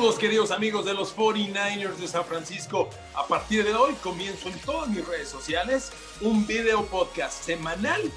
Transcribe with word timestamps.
Saludos 0.00 0.18
queridos 0.18 0.50
amigos 0.50 0.86
de 0.86 0.94
los 0.94 1.14
49ers 1.14 1.96
de 1.96 2.08
San 2.08 2.24
Francisco. 2.24 2.88
A 3.14 3.26
partir 3.26 3.62
de 3.64 3.74
hoy 3.74 3.92
comienzo 4.02 4.48
en 4.48 4.58
todas 4.60 4.88
mis 4.88 5.06
redes 5.06 5.28
sociales 5.28 5.92
un 6.22 6.46
video 6.46 6.86
podcast 6.86 7.44
semanal 7.44 8.10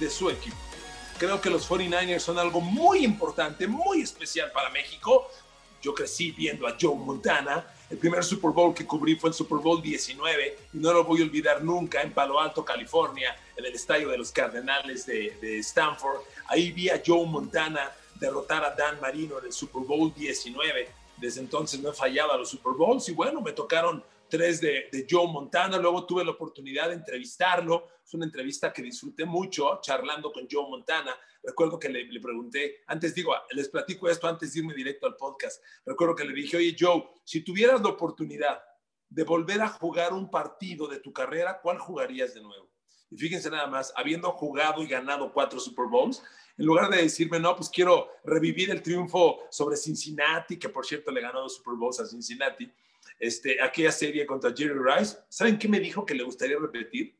de 0.00 0.10
su 0.10 0.30
equipo. 0.30 0.56
Creo 1.16 1.40
que 1.40 1.48
los 1.48 1.70
49ers 1.70 2.18
son 2.18 2.40
algo 2.40 2.60
muy 2.60 3.04
importante, 3.04 3.68
muy 3.68 4.02
especial 4.02 4.50
para 4.50 4.68
México. 4.70 5.30
Yo 5.80 5.94
crecí 5.94 6.32
viendo 6.32 6.66
a 6.66 6.76
Joe 6.78 6.96
Montana. 6.96 7.64
El 7.88 7.98
primer 7.98 8.24
Super 8.24 8.50
Bowl 8.50 8.74
que 8.74 8.84
cubrí 8.84 9.14
fue 9.14 9.30
el 9.30 9.34
Super 9.34 9.58
Bowl 9.58 9.80
19 9.80 10.58
y 10.74 10.78
no 10.78 10.92
lo 10.92 11.04
voy 11.04 11.20
a 11.20 11.24
olvidar 11.24 11.62
nunca 11.62 12.02
en 12.02 12.12
Palo 12.12 12.40
Alto, 12.40 12.64
California, 12.64 13.36
en 13.56 13.64
el 13.64 13.74
estadio 13.74 14.08
de 14.08 14.18
los 14.18 14.32
Cardenales 14.32 15.06
de, 15.06 15.38
de 15.40 15.60
Stanford. 15.60 16.18
Ahí 16.48 16.72
vi 16.72 16.88
a 16.88 17.00
Joe 17.06 17.24
Montana 17.26 17.92
derrotar 18.16 18.64
a 18.64 18.70
Dan 18.70 19.00
Marino 19.00 19.38
en 19.38 19.44
el 19.44 19.52
Super 19.52 19.82
Bowl 19.84 20.12
19. 20.12 20.98
Desde 21.20 21.40
entonces 21.40 21.80
no 21.80 21.90
he 21.90 21.94
fallado 21.94 22.32
a 22.32 22.38
los 22.38 22.50
Super 22.50 22.72
Bowls 22.74 23.08
y 23.08 23.12
bueno, 23.12 23.40
me 23.40 23.52
tocaron 23.52 24.04
tres 24.28 24.60
de, 24.60 25.06
Joe 25.08 25.26
Montana. 25.26 25.78
Luego 25.78 26.06
tuve 26.06 26.24
la 26.24 26.32
oportunidad 26.32 26.88
de 26.88 26.94
entrevistarlo. 26.94 27.88
Es 28.04 28.14
una 28.14 28.24
entrevista 28.24 28.72
que 28.72 28.82
disfruté 28.82 29.24
mucho 29.24 29.80
charlando 29.80 30.32
con 30.32 30.46
Joe 30.50 30.68
Montana. 30.68 31.14
Recuerdo 31.42 31.78
que 31.78 31.88
le, 31.88 32.04
le, 32.04 32.20
pregunté, 32.20 32.82
antes 32.86 33.14
digo, 33.14 33.34
les 33.52 33.68
platico 33.68 34.08
esto 34.08 34.28
antes 34.28 34.52
de 34.52 34.60
irme 34.60 34.74
directo 34.74 35.06
al 35.06 35.16
podcast. 35.16 35.62
Recuerdo 35.84 36.14
que 36.14 36.24
le 36.24 36.34
dije, 36.34 36.56
oye 36.56 36.76
Joe, 36.78 37.08
si 37.24 37.42
tuvieras 37.42 37.80
la 37.80 37.88
oportunidad 37.88 38.62
de 39.08 39.24
volver 39.24 39.60
a 39.62 39.68
jugar 39.68 40.12
un 40.12 40.30
partido 40.30 40.86
de 40.86 41.00
tu 41.00 41.12
carrera, 41.12 41.60
¿cuál 41.62 41.78
jugarías 41.78 42.34
de 42.34 42.42
nuevo? 42.42 42.70
Y 43.10 43.16
fíjense 43.16 43.50
nada 43.50 43.66
más, 43.66 43.92
habiendo 43.96 44.30
jugado 44.32 44.82
y 44.82 44.86
ganado 44.86 45.32
cuatro 45.32 45.58
Super 45.58 45.86
Bowls, 45.86 46.22
en 46.58 46.66
lugar 46.66 46.90
de 46.90 47.02
decirme, 47.02 47.38
no, 47.38 47.54
pues 47.54 47.70
quiero 47.70 48.10
revivir 48.24 48.70
el 48.70 48.82
triunfo 48.82 49.44
sobre 49.50 49.76
Cincinnati, 49.76 50.58
que 50.58 50.68
por 50.68 50.84
cierto 50.84 51.12
le 51.12 51.20
ganó 51.20 51.40
dos 51.40 51.56
Super 51.56 51.74
Bowls 51.74 52.00
a 52.00 52.06
Cincinnati, 52.06 52.70
este, 53.18 53.62
aquella 53.62 53.92
serie 53.92 54.26
contra 54.26 54.52
Jerry 54.54 54.78
Rice, 54.78 55.18
¿saben 55.28 55.58
qué 55.58 55.68
me 55.68 55.80
dijo 55.80 56.04
que 56.04 56.14
le 56.14 56.24
gustaría 56.24 56.58
repetir? 56.58 57.16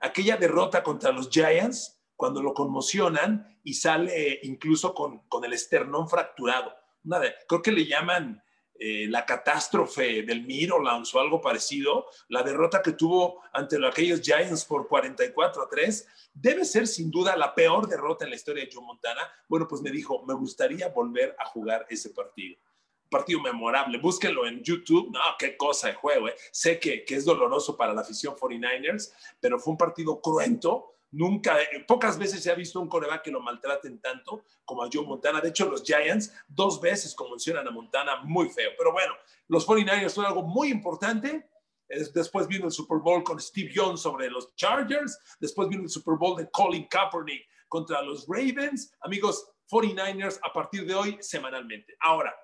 Aquella 0.00 0.36
derrota 0.36 0.82
contra 0.82 1.12
los 1.12 1.30
Giants, 1.30 1.96
cuando 2.16 2.42
lo 2.42 2.54
conmocionan 2.54 3.60
y 3.62 3.74
sale 3.74 4.40
incluso 4.42 4.94
con, 4.94 5.20
con 5.28 5.44
el 5.44 5.52
esternón 5.52 6.08
fracturado. 6.08 6.74
Una 7.04 7.20
de, 7.20 7.34
creo 7.46 7.62
que 7.62 7.72
le 7.72 7.86
llaman 7.86 8.42
eh, 8.78 9.06
la 9.08 9.24
catástrofe 9.24 10.22
del 10.22 10.44
Mirrorlands 10.44 11.14
o 11.14 11.20
algo 11.20 11.40
parecido, 11.40 12.06
la 12.28 12.42
derrota 12.42 12.82
que 12.82 12.92
tuvo 12.92 13.42
ante 13.52 13.76
aquellos 13.86 14.20
Giants 14.20 14.64
por 14.64 14.86
44 14.88 15.62
a 15.62 15.68
3, 15.68 16.08
debe 16.34 16.64
ser 16.64 16.86
sin 16.86 17.10
duda 17.10 17.36
la 17.36 17.54
peor 17.54 17.88
derrota 17.88 18.24
en 18.24 18.30
la 18.30 18.36
historia 18.36 18.64
de 18.64 18.70
Joe 18.72 18.84
Montana. 18.84 19.20
Bueno, 19.48 19.66
pues 19.68 19.82
me 19.82 19.90
dijo, 19.90 20.24
me 20.26 20.34
gustaría 20.34 20.88
volver 20.88 21.34
a 21.38 21.46
jugar 21.46 21.86
ese 21.88 22.10
partido. 22.10 22.58
partido 23.08 23.40
memorable, 23.40 23.98
búsquenlo 23.98 24.46
en 24.46 24.62
YouTube. 24.62 25.10
No, 25.12 25.20
qué 25.38 25.56
cosa 25.56 25.88
de 25.88 25.94
juego. 25.94 26.28
Eh. 26.28 26.34
Sé 26.50 26.78
que, 26.80 27.04
que 27.04 27.14
es 27.14 27.24
doloroso 27.24 27.76
para 27.76 27.94
la 27.94 28.00
afición 28.00 28.34
49ers, 28.34 29.12
pero 29.40 29.58
fue 29.58 29.72
un 29.72 29.78
partido 29.78 30.20
cruento 30.20 30.95
Nunca, 31.16 31.62
eh, 31.62 31.82
pocas 31.88 32.18
veces 32.18 32.42
se 32.42 32.50
ha 32.50 32.54
visto 32.54 32.78
un 32.78 32.90
coreback 32.90 33.22
que 33.22 33.30
lo 33.30 33.40
maltraten 33.40 34.02
tanto 34.02 34.44
como 34.66 34.84
a 34.84 34.88
Joe 34.92 35.06
Montana. 35.06 35.40
De 35.40 35.48
hecho, 35.48 35.64
los 35.66 35.82
Giants 35.82 36.30
dos 36.46 36.78
veces 36.78 37.14
conmocionan 37.14 37.66
a 37.66 37.70
Montana 37.70 38.16
muy 38.24 38.50
feo. 38.50 38.72
Pero 38.76 38.92
bueno, 38.92 39.14
los 39.48 39.66
49ers 39.66 40.10
son 40.10 40.26
algo 40.26 40.42
muy 40.42 40.68
importante. 40.68 41.48
Después 41.88 42.46
vino 42.46 42.66
el 42.66 42.70
Super 42.70 42.98
Bowl 42.98 43.24
con 43.24 43.40
Steve 43.40 43.72
Young 43.72 43.96
sobre 43.96 44.28
los 44.28 44.54
Chargers. 44.56 45.18
Después 45.40 45.70
vino 45.70 45.84
el 45.84 45.88
Super 45.88 46.16
Bowl 46.16 46.36
de 46.36 46.50
Colin 46.50 46.86
Kaepernick 46.86 47.48
contra 47.66 48.02
los 48.02 48.26
Ravens. 48.28 48.94
Amigos, 49.00 49.50
49ers 49.70 50.38
a 50.42 50.52
partir 50.52 50.84
de 50.84 50.94
hoy 50.94 51.16
semanalmente. 51.20 51.96
Ahora, 52.00 52.36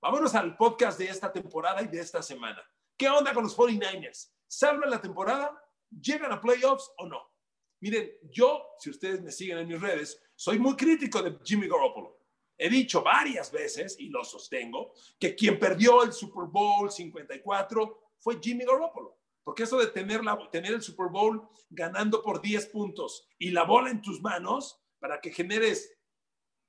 vámonos 0.00 0.32
al 0.36 0.56
podcast 0.56 0.96
de 0.96 1.06
esta 1.06 1.32
temporada 1.32 1.82
y 1.82 1.88
de 1.88 1.98
esta 1.98 2.22
semana. 2.22 2.62
¿Qué 2.96 3.08
onda 3.08 3.34
con 3.34 3.42
los 3.42 3.56
49ers? 3.56 4.30
¿Salvan 4.46 4.90
la 4.90 5.00
temporada? 5.00 5.60
¿Llegan 5.90 6.30
a 6.30 6.40
playoffs 6.40 6.88
o 6.98 7.06
no? 7.08 7.31
Miren, 7.82 8.12
yo, 8.30 8.76
si 8.78 8.90
ustedes 8.90 9.20
me 9.20 9.32
siguen 9.32 9.58
en 9.58 9.66
mis 9.66 9.80
redes, 9.80 10.22
soy 10.36 10.56
muy 10.56 10.76
crítico 10.76 11.20
de 11.20 11.36
Jimmy 11.42 11.66
Garoppolo. 11.66 12.16
He 12.56 12.70
dicho 12.70 13.02
varias 13.02 13.50
veces, 13.50 13.96
y 13.98 14.08
lo 14.08 14.22
sostengo, 14.22 14.92
que 15.18 15.34
quien 15.34 15.58
perdió 15.58 16.04
el 16.04 16.12
Super 16.12 16.44
Bowl 16.44 16.92
54 16.92 18.12
fue 18.20 18.38
Jimmy 18.40 18.64
Garoppolo. 18.64 19.18
Porque 19.42 19.64
eso 19.64 19.78
de 19.78 19.88
tener, 19.88 20.22
la, 20.22 20.38
tener 20.52 20.74
el 20.74 20.82
Super 20.82 21.08
Bowl 21.08 21.48
ganando 21.70 22.22
por 22.22 22.40
10 22.40 22.66
puntos 22.66 23.28
y 23.36 23.50
la 23.50 23.64
bola 23.64 23.90
en 23.90 24.00
tus 24.00 24.22
manos 24.22 24.80
para 25.00 25.20
que 25.20 25.32
generes 25.32 25.92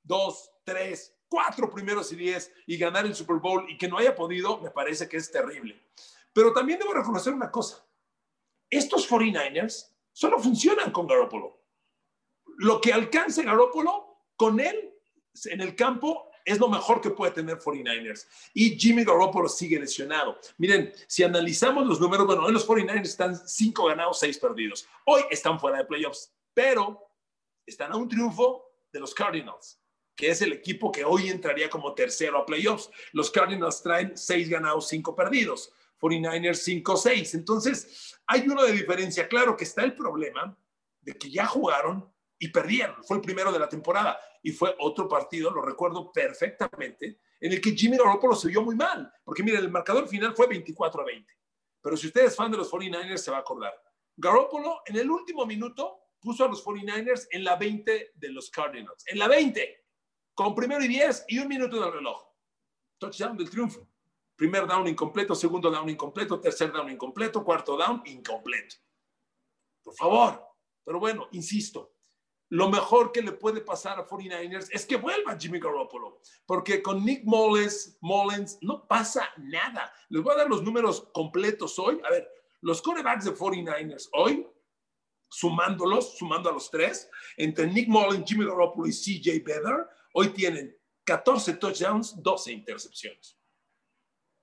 2, 0.02 0.52
3, 0.64 1.16
4 1.30 1.70
primeros 1.70 2.12
y 2.12 2.16
10 2.16 2.52
y 2.66 2.78
ganar 2.78 3.06
el 3.06 3.14
Super 3.14 3.36
Bowl 3.36 3.70
y 3.70 3.78
que 3.78 3.88
no 3.88 4.00
haya 4.00 4.16
podido, 4.16 4.60
me 4.62 4.72
parece 4.72 5.08
que 5.08 5.18
es 5.18 5.32
terrible. 5.32 5.80
Pero 6.34 6.52
también 6.54 6.80
debo 6.80 6.94
reconocer 6.94 7.36
una 7.36 7.52
cosa. 7.52 7.86
Estos 8.68 9.08
49ers 9.08 9.93
solo 10.14 10.40
funcionan 10.40 10.92
con 10.92 11.08
Garoppolo. 11.08 11.62
Lo 12.58 12.80
que 12.80 12.94
alcance 12.94 13.44
Garoppolo 13.44 14.20
con 14.38 14.60
él 14.60 14.94
en 15.46 15.62
el 15.62 15.76
campo 15.76 16.30
es 16.46 16.60
lo 16.60 16.68
mejor 16.68 17.02
que 17.02 17.10
puede 17.10 17.32
tener 17.32 17.58
49ers. 17.58 18.28
Y 18.54 18.78
Jimmy 18.78 19.04
Garoppolo 19.04 19.50
sigue 19.50 19.80
lesionado. 19.80 20.38
Miren, 20.58 20.94
si 21.08 21.24
analizamos 21.24 21.88
los 21.88 22.00
números, 22.00 22.26
bueno, 22.26 22.48
en 22.48 22.54
los 22.54 22.68
49ers 22.68 23.04
están 23.04 23.36
5 23.36 23.86
ganados, 23.86 24.20
6 24.20 24.38
perdidos. 24.40 24.88
Hoy 25.06 25.24
están 25.32 25.60
fuera 25.60 25.80
de 25.80 25.86
playoffs, 25.86 26.34
pero 26.54 27.10
están 27.66 27.92
a 27.92 27.98
un 27.98 28.08
triunfo 28.08 28.66
de 28.92 29.00
los 29.00 29.14
Cardinals, 29.14 29.80
que 30.16 30.30
es 30.30 30.42
el 30.42 30.54
equipo 30.54 30.92
que 30.92 31.06
hoy 31.06 31.30
entraría 31.30 31.70
como 31.70 31.94
tercero 31.94 32.38
a 32.38 32.46
playoffs. 32.46 32.90
Los 33.14 33.32
Cardinals 33.32 33.82
traen 33.82 34.18
6 34.18 34.50
ganados, 34.50 34.88
5 34.90 35.16
perdidos. 35.16 35.72
49ers 36.04 36.84
5-6. 36.84 37.36
Entonces, 37.36 38.20
hay 38.28 38.42
uno 38.42 38.64
de 38.64 38.74
diferencia. 38.74 39.28
Claro 39.28 39.56
que 39.56 39.64
está 39.64 39.84
el 39.84 39.96
problema 39.96 40.58
de 41.00 41.18
que 41.18 41.32
ya 41.32 41.46
jugaron 41.46 42.12
y 42.38 42.50
perdieron. 42.50 43.02
Fue 43.06 43.18
el 43.18 43.22
primero 43.22 43.52
de 43.54 43.60
la 43.60 43.70
temporada 43.70 44.20
y 44.42 44.52
fue 44.52 44.76
otro 44.80 45.08
partido, 45.08 45.50
lo 45.50 45.62
recuerdo 45.62 46.12
perfectamente, 46.12 47.20
en 47.40 47.54
el 47.54 47.62
que 47.62 47.72
Jimmy 47.72 47.98
Garoppolo 47.98 48.36
se 48.36 48.50
vio 48.50 48.62
muy 48.62 48.76
mal. 48.76 49.12
Porque 49.24 49.44
miren, 49.44 49.62
el 49.62 49.72
marcador 49.72 50.08
final 50.08 50.36
fue 50.36 50.48
24 50.48 51.02
a 51.02 51.06
20. 51.06 51.34
Pero 51.82 51.98
si 51.98 52.08
usted 52.08 52.26
es 52.26 52.36
fan 52.36 52.52
de 52.52 52.58
los 52.58 52.70
49ers, 52.70 53.18
se 53.18 53.32
va 53.32 53.38
a 53.38 53.42
acordar. 53.42 53.74
Garoppolo 54.18 54.82
en 54.86 54.98
el 54.98 55.10
último 55.10 55.46
minuto 55.46 56.10
puso 56.20 56.46
a 56.46 56.50
los 56.50 56.64
49ers 56.64 57.28
en 57.32 57.44
la 57.44 57.56
20 57.56 58.12
de 58.16 58.30
los 58.30 58.50
Cardinals. 58.50 59.04
En 59.08 59.20
la 59.20 59.28
20, 59.28 59.86
con 60.34 60.54
primero 60.54 60.84
y 60.84 60.88
10 60.88 61.26
y 61.30 61.40
un 61.40 61.48
minuto 61.48 61.78
en 61.78 61.84
el 61.84 61.94
reloj. 61.94 62.26
Touchdown 62.98 63.38
del 63.38 63.50
triunfo. 63.50 63.93
Primer 64.44 64.68
down 64.68 64.86
incompleto, 64.90 65.34
segundo 65.36 65.70
down 65.70 65.88
incompleto, 65.88 66.38
tercer 66.38 66.70
down 66.70 66.90
incompleto, 66.90 67.46
cuarto 67.46 67.78
down 67.78 68.02
incompleto. 68.04 68.76
Por 69.82 69.96
favor. 69.96 70.38
Pero 70.84 71.00
bueno, 71.00 71.30
insisto, 71.32 71.96
lo 72.50 72.70
mejor 72.70 73.14
que 73.14 73.22
le 73.22 73.32
puede 73.32 73.62
pasar 73.62 73.98
a 74.00 74.06
49ers 74.06 74.68
es 74.74 74.86
que 74.86 74.98
vuelva 74.98 75.38
Jimmy 75.40 75.62
Garoppolo, 75.62 76.20
porque 76.46 76.84
con 76.84 77.06
Nick 77.06 77.24
Mullens, 77.24 77.98
Mullens 78.02 78.58
no 78.62 78.86
pasa 78.86 79.30
nada. 79.38 79.94
Les 80.10 80.22
voy 80.22 80.34
a 80.34 80.40
dar 80.40 80.50
los 80.50 80.62
números 80.62 81.10
completos 81.14 81.80
hoy. 81.80 82.02
A 82.04 82.10
ver, 82.10 82.30
los 82.60 82.82
corebacks 82.82 83.24
de 83.24 83.34
49ers 83.34 84.10
hoy, 84.12 84.46
sumándolos, 85.30 86.18
sumando 86.18 86.50
a 86.50 86.54
los 86.54 86.70
tres, 86.70 87.10
entre 87.38 87.66
Nick 87.68 87.88
Mullens, 87.88 88.30
Jimmy 88.30 88.44
Garoppolo 88.44 88.90
y 88.90 88.92
CJ 88.92 89.42
Beather, 89.42 89.88
hoy 90.16 90.32
tienen 90.32 90.78
14 91.06 91.54
touchdowns, 91.54 92.22
12 92.22 92.52
intercepciones. 92.52 93.38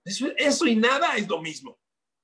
Eso, 0.05 0.67
y 0.67 0.77
nada 0.77 1.17
es 1.17 1.29
lo 1.29 1.41
mismo. 1.41 1.79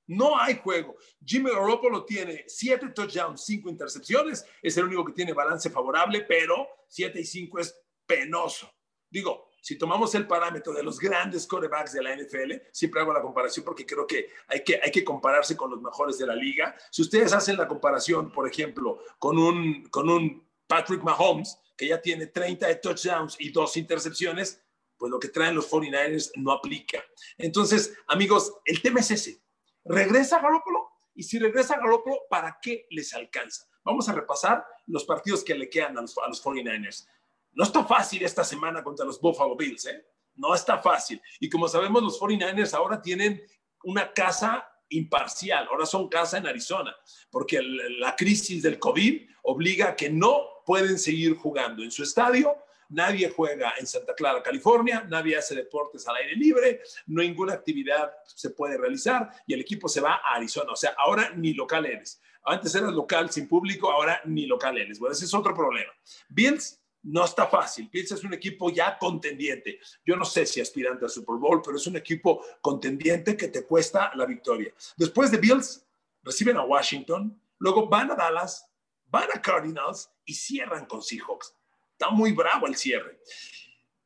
No 0.08 0.38
hay 0.38 0.58
juego. 0.58 0.96
Jimmy 1.24 1.50
Garoppolo 1.50 2.04
tiene 2.04 2.44
siete 2.46 2.88
touchdowns, 2.90 3.44
cinco 3.44 3.68
intercepciones. 3.68 4.44
Es 4.62 4.76
el 4.76 4.84
único 4.84 5.04
que 5.04 5.12
tiene 5.12 5.32
balance 5.32 5.68
favorable, 5.68 6.22
pero 6.22 6.68
siete 6.88 7.20
y 7.20 7.24
cinco 7.24 7.58
es 7.58 7.76
penoso. 8.06 8.72
Digo, 9.10 9.50
si 9.60 9.76
tomamos 9.76 10.14
el 10.14 10.28
parámetro 10.28 10.72
de 10.72 10.84
los 10.84 11.00
grandes 11.00 11.44
corebacks 11.44 11.92
de 11.92 12.02
la 12.02 12.14
NFL, 12.14 12.68
siempre 12.72 13.00
hago 13.00 13.12
la 13.12 13.20
comparación 13.20 13.64
porque 13.64 13.84
creo 13.84 14.06
que 14.06 14.28
hay, 14.46 14.62
que 14.62 14.80
hay 14.80 14.92
que 14.92 15.04
compararse 15.04 15.56
con 15.56 15.70
los 15.70 15.82
mejores 15.82 16.18
de 16.18 16.26
la 16.26 16.36
liga. 16.36 16.76
Si 16.92 17.02
ustedes 17.02 17.32
hacen 17.32 17.56
la 17.56 17.66
comparación, 17.66 18.30
por 18.30 18.48
ejemplo, 18.48 19.00
con 19.18 19.38
un, 19.38 19.88
con 19.88 20.08
un 20.08 20.48
Patrick 20.68 21.02
Mahomes, 21.02 21.58
que 21.76 21.88
ya 21.88 22.00
tiene 22.00 22.26
30 22.26 22.80
touchdowns 22.80 23.36
y 23.40 23.50
dos 23.50 23.76
intercepciones, 23.76 24.62
pues 24.98 25.10
lo 25.10 25.18
que 25.18 25.28
traen 25.28 25.54
los 25.54 25.70
49ers 25.70 26.32
no 26.36 26.52
aplica. 26.52 27.02
Entonces, 27.38 27.96
amigos, 28.08 28.52
el 28.64 28.80
tema 28.82 29.00
es 29.00 29.10
ese. 29.10 29.42
¿Regresa 29.84 30.40
Garoppolo? 30.40 30.88
Y 31.14 31.22
si 31.22 31.38
regresa 31.38 31.76
Garoppolo, 31.76 32.22
¿para 32.28 32.58
qué 32.60 32.86
les 32.90 33.14
alcanza? 33.14 33.66
Vamos 33.84 34.08
a 34.08 34.12
repasar 34.12 34.64
los 34.86 35.04
partidos 35.04 35.44
que 35.44 35.54
le 35.54 35.70
quedan 35.70 35.96
a 35.98 36.02
los, 36.02 36.16
a 36.18 36.28
los 36.28 36.42
49ers. 36.42 37.06
No 37.52 37.64
está 37.64 37.84
fácil 37.84 38.22
esta 38.22 38.44
semana 38.44 38.82
contra 38.82 39.06
los 39.06 39.20
Buffalo 39.20 39.56
Bills, 39.56 39.86
¿eh? 39.86 40.06
No 40.34 40.54
está 40.54 40.78
fácil. 40.78 41.20
Y 41.40 41.48
como 41.48 41.68
sabemos, 41.68 42.02
los 42.02 42.20
49ers 42.20 42.74
ahora 42.74 43.00
tienen 43.00 43.42
una 43.84 44.12
casa 44.12 44.68
imparcial, 44.88 45.66
ahora 45.68 45.86
son 45.86 46.08
casa 46.08 46.38
en 46.38 46.46
Arizona, 46.46 46.94
porque 47.30 47.60
la 47.62 48.14
crisis 48.14 48.62
del 48.62 48.78
COVID 48.78 49.28
obliga 49.44 49.90
a 49.90 49.96
que 49.96 50.10
no 50.10 50.62
pueden 50.64 50.98
seguir 50.98 51.36
jugando 51.36 51.82
en 51.82 51.90
su 51.90 52.02
estadio 52.02 52.56
Nadie 52.90 53.30
juega 53.30 53.74
en 53.78 53.86
Santa 53.86 54.14
Clara, 54.14 54.42
California, 54.42 55.06
nadie 55.08 55.36
hace 55.36 55.54
deportes 55.54 56.06
al 56.08 56.16
aire 56.16 56.36
libre, 56.36 56.80
ninguna 57.06 57.54
actividad 57.54 58.12
se 58.24 58.50
puede 58.50 58.78
realizar 58.78 59.30
y 59.46 59.54
el 59.54 59.60
equipo 59.60 59.88
se 59.88 60.00
va 60.00 60.14
a 60.14 60.34
Arizona. 60.36 60.72
O 60.72 60.76
sea, 60.76 60.94
ahora 60.98 61.32
ni 61.34 61.54
local 61.54 61.86
eres. 61.86 62.20
Antes 62.44 62.74
eras 62.74 62.92
local 62.92 63.30
sin 63.30 63.48
público, 63.48 63.90
ahora 63.90 64.20
ni 64.24 64.46
local 64.46 64.78
eres. 64.78 64.98
Bueno, 65.00 65.12
ese 65.12 65.24
es 65.24 65.34
otro 65.34 65.52
problema. 65.52 65.92
Bills 66.28 66.80
no 67.02 67.24
está 67.24 67.46
fácil. 67.46 67.88
Bills 67.92 68.12
es 68.12 68.24
un 68.24 68.34
equipo 68.34 68.70
ya 68.70 68.96
contendiente. 68.98 69.80
Yo 70.04 70.16
no 70.16 70.24
sé 70.24 70.46
si 70.46 70.60
aspirante 70.60 71.04
al 71.04 71.10
Super 71.10 71.36
Bowl, 71.36 71.60
pero 71.64 71.76
es 71.76 71.86
un 71.86 71.96
equipo 71.96 72.44
contendiente 72.60 73.36
que 73.36 73.48
te 73.48 73.64
cuesta 73.64 74.12
la 74.14 74.26
victoria. 74.26 74.72
Después 74.96 75.30
de 75.30 75.38
Bills, 75.38 75.84
reciben 76.22 76.56
a 76.56 76.62
Washington, 76.62 77.40
luego 77.58 77.88
van 77.88 78.12
a 78.12 78.14
Dallas, 78.14 78.70
van 79.06 79.28
a 79.34 79.40
Cardinals 79.40 80.10
y 80.24 80.34
cierran 80.34 80.86
con 80.86 81.02
Seahawks. 81.02 81.55
Está 81.98 82.10
muy 82.10 82.32
bravo 82.32 82.66
el 82.66 82.76
cierre. 82.76 83.18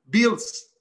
Bills, 0.05 0.73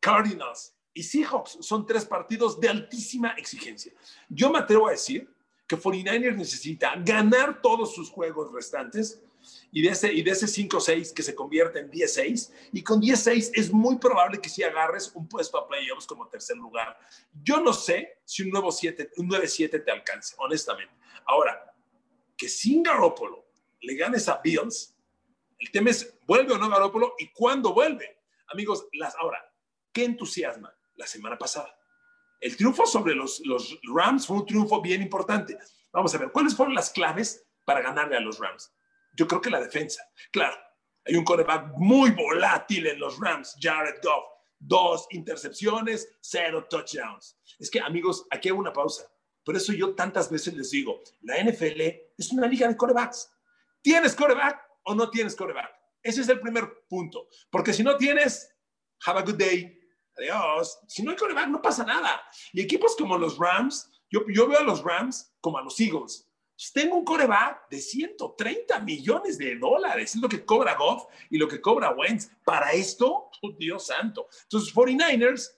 Cardinals 0.00 0.74
y 0.92 1.02
Seahawks 1.04 1.58
son 1.60 1.86
tres 1.86 2.04
partidos 2.04 2.58
de 2.58 2.68
altísima 2.68 3.30
exigencia. 3.38 3.92
Yo 4.28 4.50
me 4.50 4.58
atrevo 4.58 4.88
a 4.88 4.90
decir 4.90 5.32
que 5.68 5.78
49ers 5.78 6.34
necesita 6.34 6.94
ganar 6.96 7.62
todos 7.62 7.94
sus 7.94 8.10
juegos 8.10 8.52
restantes 8.52 9.22
y 9.70 9.82
de 9.82 9.90
ese, 9.90 10.12
ese 10.12 10.46
5-6 10.46 11.12
que 11.12 11.22
se 11.22 11.36
convierte 11.36 11.78
en 11.78 11.88
10-6. 11.88 12.50
Y 12.72 12.82
con 12.82 13.00
10-6 13.00 13.52
es 13.54 13.72
muy 13.72 13.98
probable 13.98 14.40
que 14.40 14.48
si 14.48 14.64
agarres 14.64 15.12
un 15.14 15.28
puesto 15.28 15.56
a 15.56 15.68
playoffs 15.68 16.06
como 16.06 16.26
tercer 16.28 16.56
lugar. 16.56 16.98
Yo 17.44 17.60
no 17.60 17.72
sé 17.72 18.18
si 18.24 18.42
un, 18.42 18.50
nuevo 18.50 18.72
7, 18.72 19.12
un 19.18 19.30
9-7 19.30 19.84
te 19.84 19.90
alcance, 19.92 20.34
honestamente. 20.38 20.94
Ahora, 21.26 21.72
que 22.36 22.48
sin 22.48 22.82
Garoppolo 22.82 23.46
le 23.80 23.94
ganes 23.94 24.28
a 24.28 24.40
Bills, 24.42 24.93
el 25.58 25.70
tema 25.70 25.90
es, 25.90 26.18
¿vuelve 26.26 26.52
o 26.52 26.58
no 26.58 26.68
Garoppolo? 26.68 27.14
¿Y 27.18 27.28
cuándo 27.32 27.72
vuelve? 27.72 28.22
Amigos, 28.48 28.86
las, 28.92 29.14
ahora, 29.16 29.42
¿qué 29.92 30.04
entusiasma? 30.04 30.74
La 30.96 31.06
semana 31.06 31.36
pasada. 31.38 31.74
El 32.40 32.56
triunfo 32.56 32.86
sobre 32.86 33.14
los, 33.14 33.40
los 33.44 33.78
Rams 33.94 34.26
fue 34.26 34.36
un 34.36 34.46
triunfo 34.46 34.80
bien 34.80 35.02
importante. 35.02 35.56
Vamos 35.92 36.14
a 36.14 36.18
ver, 36.18 36.30
¿cuáles 36.30 36.54
fueron 36.54 36.74
las 36.74 36.90
claves 36.90 37.44
para 37.64 37.80
ganarle 37.80 38.16
a 38.16 38.20
los 38.20 38.38
Rams? 38.38 38.72
Yo 39.16 39.26
creo 39.26 39.40
que 39.40 39.50
la 39.50 39.60
defensa. 39.60 40.02
Claro, 40.30 40.56
hay 41.04 41.16
un 41.16 41.24
coreback 41.24 41.72
muy 41.76 42.10
volátil 42.10 42.86
en 42.86 42.98
los 42.98 43.18
Rams, 43.18 43.56
Jared 43.60 44.00
Goff. 44.02 44.24
Dos 44.58 45.06
intercepciones, 45.10 46.08
cero 46.20 46.66
touchdowns. 46.68 47.38
Es 47.58 47.70
que, 47.70 47.80
amigos, 47.80 48.26
aquí 48.30 48.48
hay 48.48 48.54
una 48.54 48.72
pausa. 48.72 49.10
Por 49.44 49.56
eso 49.56 49.72
yo 49.72 49.94
tantas 49.94 50.30
veces 50.30 50.54
les 50.54 50.70
digo, 50.70 51.02
la 51.20 51.42
NFL 51.42 51.80
es 52.16 52.32
una 52.32 52.46
liga 52.46 52.66
de 52.66 52.76
corebacks. 52.76 53.30
¿Tienes 53.82 54.14
coreback 54.14 54.58
o 54.84 54.94
no 54.94 55.10
tienes 55.10 55.34
coreback? 55.36 55.70
Ese 56.02 56.20
es 56.20 56.28
el 56.28 56.40
primer 56.40 56.84
punto. 56.88 57.28
Porque 57.50 57.72
si 57.72 57.82
no 57.82 57.96
tienes, 57.96 58.54
have 59.06 59.18
a 59.18 59.22
good 59.22 59.36
day. 59.36 59.80
Adiós. 60.16 60.78
Si 60.86 61.02
no 61.02 61.10
hay 61.10 61.16
coreback, 61.16 61.48
no 61.48 61.60
pasa 61.60 61.84
nada. 61.84 62.22
Y 62.52 62.60
equipos 62.60 62.94
como 62.96 63.18
los 63.18 63.38
Rams, 63.38 63.90
yo, 64.10 64.20
yo 64.28 64.46
veo 64.46 64.60
a 64.60 64.62
los 64.62 64.82
Rams 64.82 65.34
como 65.40 65.58
a 65.58 65.62
los 65.62 65.78
Eagles. 65.80 66.30
Pues 66.56 66.72
tengo 66.72 66.96
un 66.96 67.04
coreback 67.04 67.68
de 67.68 67.80
130 67.80 68.78
millones 68.80 69.38
de 69.38 69.56
dólares. 69.56 70.14
Es 70.14 70.20
lo 70.20 70.28
que 70.28 70.44
cobra 70.44 70.76
Goff 70.76 71.06
y 71.30 71.38
lo 71.38 71.48
que 71.48 71.60
cobra 71.60 71.90
Wentz. 71.90 72.30
Para 72.44 72.72
esto, 72.72 73.30
oh, 73.42 73.52
Dios 73.58 73.86
santo. 73.86 74.28
Entonces, 74.44 74.72
49ers, 74.72 75.50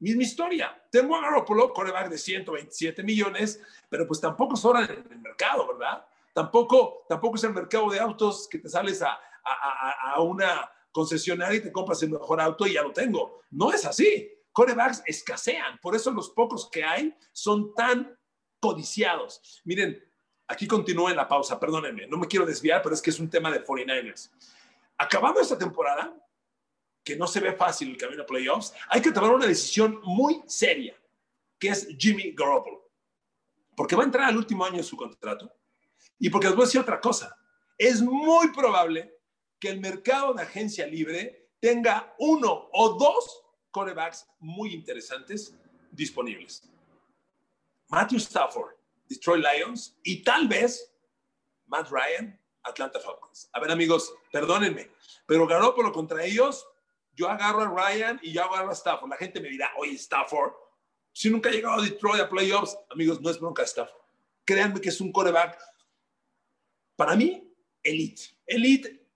misma 0.00 0.22
historia. 0.24 0.82
Tengo 0.90 1.14
a 1.16 1.20
Garoppolo, 1.20 1.72
coreback 1.72 2.08
de 2.10 2.18
127 2.18 3.04
millones, 3.04 3.62
pero 3.88 4.06
pues 4.06 4.20
tampoco 4.20 4.54
es 4.54 4.64
hora 4.64 4.84
en 4.84 5.12
el 5.12 5.20
mercado, 5.20 5.68
¿verdad? 5.68 6.04
Tampoco, 6.32 7.04
tampoco 7.08 7.36
es 7.36 7.44
el 7.44 7.52
mercado 7.52 7.90
de 7.90 8.00
autos 8.00 8.48
que 8.48 8.58
te 8.58 8.68
sales 8.68 9.02
a, 9.02 9.18
a, 9.44 10.12
a 10.14 10.20
una 10.22 10.70
concesionaria 10.90 11.58
y 11.58 11.62
te 11.62 11.72
compras 11.72 12.02
el 12.02 12.10
mejor 12.10 12.40
auto 12.40 12.66
y 12.66 12.74
ya 12.74 12.82
lo 12.82 12.92
tengo. 12.92 13.40
No 13.50 13.72
es 13.72 13.84
así. 13.84 14.30
Corebacks 14.52 15.02
escasean. 15.06 15.78
Por 15.80 15.94
eso 15.96 16.10
los 16.10 16.30
pocos 16.30 16.68
que 16.70 16.84
hay 16.84 17.14
son 17.32 17.74
tan 17.74 18.18
codiciados. 18.60 19.62
Miren, 19.64 20.02
Aquí 20.52 20.66
continúa 20.66 21.10
en 21.10 21.16
la 21.16 21.26
pausa, 21.26 21.58
perdónenme, 21.58 22.06
no 22.06 22.18
me 22.18 22.26
quiero 22.26 22.44
desviar, 22.44 22.82
pero 22.82 22.94
es 22.94 23.00
que 23.00 23.08
es 23.08 23.18
un 23.18 23.30
tema 23.30 23.50
de 23.50 23.64
49ers. 23.64 24.30
Acabando 24.98 25.40
esta 25.40 25.56
temporada, 25.56 26.14
que 27.02 27.16
no 27.16 27.26
se 27.26 27.40
ve 27.40 27.54
fácil 27.54 27.90
el 27.90 27.96
camino 27.96 28.22
a 28.22 28.26
playoffs, 28.26 28.74
hay 28.90 29.00
que 29.00 29.12
tomar 29.12 29.30
una 29.30 29.46
decisión 29.46 30.00
muy 30.04 30.42
seria, 30.46 30.94
que 31.58 31.68
es 31.68 31.88
Jimmy 31.98 32.32
Garoppolo. 32.32 32.90
Porque 33.74 33.96
va 33.96 34.02
a 34.02 34.04
entrar 34.04 34.28
al 34.28 34.36
último 34.36 34.62
año 34.62 34.76
de 34.76 34.82
su 34.82 34.94
contrato. 34.94 35.50
Y 36.22 36.30
porque 36.30 36.46
les 36.46 36.54
voy 36.54 36.62
a 36.62 36.66
decir 36.66 36.80
otra 36.80 37.00
cosa. 37.00 37.36
Es 37.76 38.00
muy 38.00 38.52
probable 38.52 39.18
que 39.58 39.70
el 39.70 39.80
mercado 39.80 40.32
de 40.32 40.42
agencia 40.42 40.86
libre 40.86 41.50
tenga 41.58 42.14
uno 42.20 42.68
o 42.72 42.90
dos 42.90 43.42
corebacks 43.72 44.28
muy 44.38 44.72
interesantes 44.72 45.52
disponibles. 45.90 46.62
Matthew 47.88 48.18
Stafford 48.18 48.76
Detroit 49.08 49.44
Lions 49.44 49.96
y 50.04 50.22
tal 50.22 50.46
vez 50.46 50.94
Matt 51.66 51.90
Ryan, 51.90 52.38
Atlanta 52.62 53.00
Falcons. 53.00 53.50
A 53.52 53.58
ver, 53.58 53.72
amigos, 53.72 54.14
perdónenme, 54.30 54.92
pero 55.26 55.44
Garoppolo 55.48 55.92
contra 55.92 56.24
ellos, 56.24 56.64
yo 57.16 57.28
agarro 57.28 57.62
a 57.62 57.66
Ryan 57.66 58.20
y 58.22 58.30
yo 58.30 58.44
agarro 58.44 58.70
a 58.70 58.74
Stafford. 58.74 59.10
La 59.10 59.16
gente 59.16 59.40
me 59.40 59.48
dirá, 59.48 59.72
oye, 59.76 59.94
Stafford, 59.94 60.52
si 61.12 61.30
nunca 61.30 61.48
ha 61.48 61.52
llegado 61.52 61.80
a 61.80 61.82
Detroit 61.82 62.22
a 62.22 62.28
playoffs, 62.28 62.78
amigos, 62.90 63.20
no 63.20 63.28
es 63.28 63.40
bronca 63.40 63.64
Stafford. 63.64 64.00
Créanme 64.44 64.80
que 64.80 64.88
es 64.88 65.00
un 65.00 65.10
coreback, 65.10 65.58
para 67.02 67.16
mí, 67.16 67.52
elite. 67.82 68.22
Elite, 68.46 69.08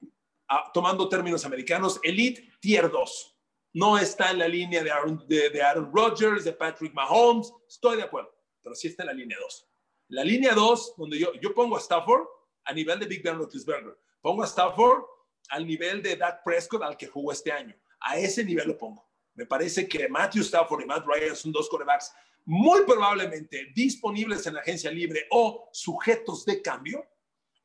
ah, 0.48 0.72
tomando 0.74 1.08
términos 1.08 1.44
americanos, 1.44 2.00
elite 2.02 2.50
tier 2.58 2.90
2. 2.90 3.38
No 3.74 3.96
está 3.96 4.32
en 4.32 4.40
la 4.40 4.48
línea 4.48 4.82
de 4.82 4.90
Aaron, 4.90 5.92
Rodgers, 5.94 6.42
de 6.42 6.52
Patrick 6.52 6.92
Mahomes, 6.92 7.52
estoy 7.68 7.98
de 7.98 8.02
acuerdo, 8.02 8.34
pero 8.60 8.74
sí 8.74 8.88
está 8.88 9.04
en 9.04 9.06
la 9.06 9.12
línea 9.12 9.38
2. 9.40 9.68
La 10.08 10.24
línea 10.24 10.52
2, 10.52 10.94
donde 10.96 11.16
yo, 11.16 11.32
yo 11.40 11.54
pongo 11.54 11.76
a 11.76 11.80
Stafford 11.80 12.26
a 12.64 12.72
nivel 12.72 12.98
de 12.98 13.06
Big 13.06 13.22
Ben 13.22 13.38
Roethlisberger. 13.38 13.96
Pongo 14.20 14.42
a 14.42 14.46
Stafford 14.46 15.04
al 15.50 15.64
nivel 15.64 16.02
de 16.02 16.16
Dak 16.16 16.42
Prescott 16.42 16.82
al 16.82 16.96
que 16.96 17.06
jugó 17.06 17.30
este 17.30 17.52
año. 17.52 17.76
A 18.00 18.18
ese 18.18 18.44
nivel 18.44 18.66
lo 18.66 18.76
pongo. 18.76 19.08
Me 19.34 19.46
parece 19.46 19.86
que 19.86 20.08
Matthew 20.08 20.42
Stafford 20.42 20.82
y 20.82 20.86
Matt 20.86 21.06
Ryan 21.06 21.36
son 21.36 21.52
dos 21.52 21.68
corebacks 21.68 22.12
muy 22.46 22.82
probablemente 22.84 23.70
disponibles 23.76 24.44
en 24.48 24.54
la 24.54 24.60
agencia 24.62 24.90
libre 24.90 25.28
o 25.30 25.68
sujetos 25.72 26.44
de 26.44 26.60
cambio. 26.60 27.06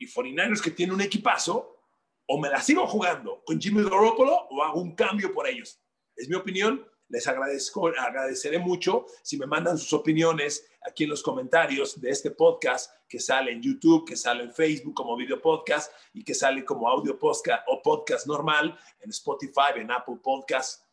Y 0.02 0.08
49ers 0.08 0.62
que 0.64 0.72
tiene 0.72 0.94
un 0.94 1.02
equipazo, 1.02 1.78
o 2.26 2.40
me 2.40 2.50
la 2.50 2.60
sigo 2.60 2.88
jugando 2.88 3.44
con 3.46 3.62
Jimmy 3.62 3.84
Garoppolo 3.84 4.48
o 4.50 4.64
hago 4.64 4.82
un 4.82 4.96
cambio 4.96 5.32
por 5.32 5.48
ellos. 5.48 5.80
Es 6.16 6.28
mi 6.28 6.36
opinión. 6.36 6.84
Les 7.08 7.28
agradezco, 7.28 7.88
agradeceré 7.88 8.58
mucho 8.58 9.06
si 9.22 9.38
me 9.38 9.46
mandan 9.46 9.78
sus 9.78 9.94
opiniones 9.94 10.66
aquí 10.88 11.04
en 11.04 11.12
los 11.12 11.22
comentarios 11.22 12.02
de 12.02 12.10
este 12.10 12.32
podcast 12.32 12.92
que 13.08 13.20
sale 13.20 13.52
en 13.52 13.62
YouTube, 13.62 14.08
que 14.08 14.16
sale 14.16 14.44
en 14.44 14.52
Facebook 14.52 14.96
como 14.96 15.16
video 15.16 15.40
podcast 15.40 15.92
y 16.14 16.24
que 16.24 16.34
sale 16.34 16.66
como 16.66 16.88
audio 16.88 17.20
podcast 17.20 17.64
o 17.68 17.80
podcast 17.82 18.26
normal 18.26 18.76
en 19.02 19.10
Spotify, 19.12 19.74
en 19.76 19.92
Apple 19.92 20.18
Podcast. 20.24 20.84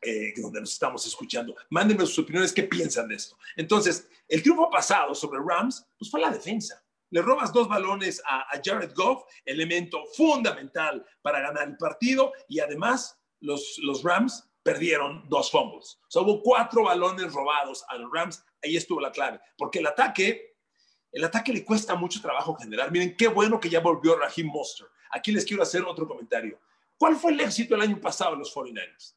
Eh, 0.00 0.34
donde 0.36 0.60
nos 0.60 0.72
estamos 0.72 1.06
escuchando. 1.06 1.54
Mándenme 1.70 2.04
sus 2.04 2.18
opiniones, 2.18 2.52
qué 2.52 2.64
piensan 2.64 3.08
de 3.08 3.14
esto. 3.14 3.38
Entonces, 3.56 4.06
el 4.28 4.42
triunfo 4.42 4.68
pasado 4.68 5.14
sobre 5.14 5.40
Rams, 5.40 5.86
pues 5.98 6.10
fue 6.10 6.20
la 6.20 6.30
defensa. 6.30 6.83
Le 7.14 7.22
robas 7.22 7.52
dos 7.52 7.68
balones 7.68 8.20
a, 8.26 8.40
a 8.40 8.60
Jared 8.60 8.92
Goff, 8.92 9.22
elemento 9.44 10.04
fundamental 10.16 11.06
para 11.22 11.38
ganar 11.38 11.68
el 11.68 11.76
partido, 11.76 12.32
y 12.48 12.58
además 12.58 13.22
los, 13.38 13.78
los 13.84 14.02
Rams 14.02 14.50
perdieron 14.64 15.22
dos 15.28 15.48
fumbles. 15.48 16.00
O 16.02 16.10
sea, 16.10 16.22
hubo 16.22 16.42
cuatro 16.42 16.82
balones 16.82 17.32
robados 17.32 17.84
a 17.88 17.98
los 17.98 18.10
Rams. 18.12 18.44
Ahí 18.64 18.76
estuvo 18.76 19.00
la 19.00 19.12
clave. 19.12 19.40
Porque 19.56 19.78
el 19.78 19.86
ataque, 19.86 20.56
el 21.12 21.22
ataque 21.22 21.52
le 21.52 21.64
cuesta 21.64 21.94
mucho 21.94 22.20
trabajo 22.20 22.56
generar. 22.56 22.90
Miren, 22.90 23.16
qué 23.16 23.28
bueno 23.28 23.60
que 23.60 23.70
ya 23.70 23.78
volvió 23.78 24.18
Raheem 24.18 24.48
Monster. 24.48 24.88
Aquí 25.12 25.30
les 25.30 25.44
quiero 25.44 25.62
hacer 25.62 25.84
otro 25.84 26.08
comentario. 26.08 26.58
¿Cuál 26.98 27.14
fue 27.14 27.30
el 27.30 27.38
éxito 27.38 27.76
el 27.76 27.82
año 27.82 28.00
pasado 28.00 28.32
de 28.32 28.38
los 28.38 28.52
49ers? 28.52 29.14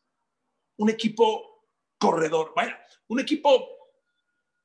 Un 0.75 0.91
equipo 0.91 1.65
corredor, 1.97 2.53
vaya, 2.55 2.79
un 3.07 3.19
equipo 3.19 3.67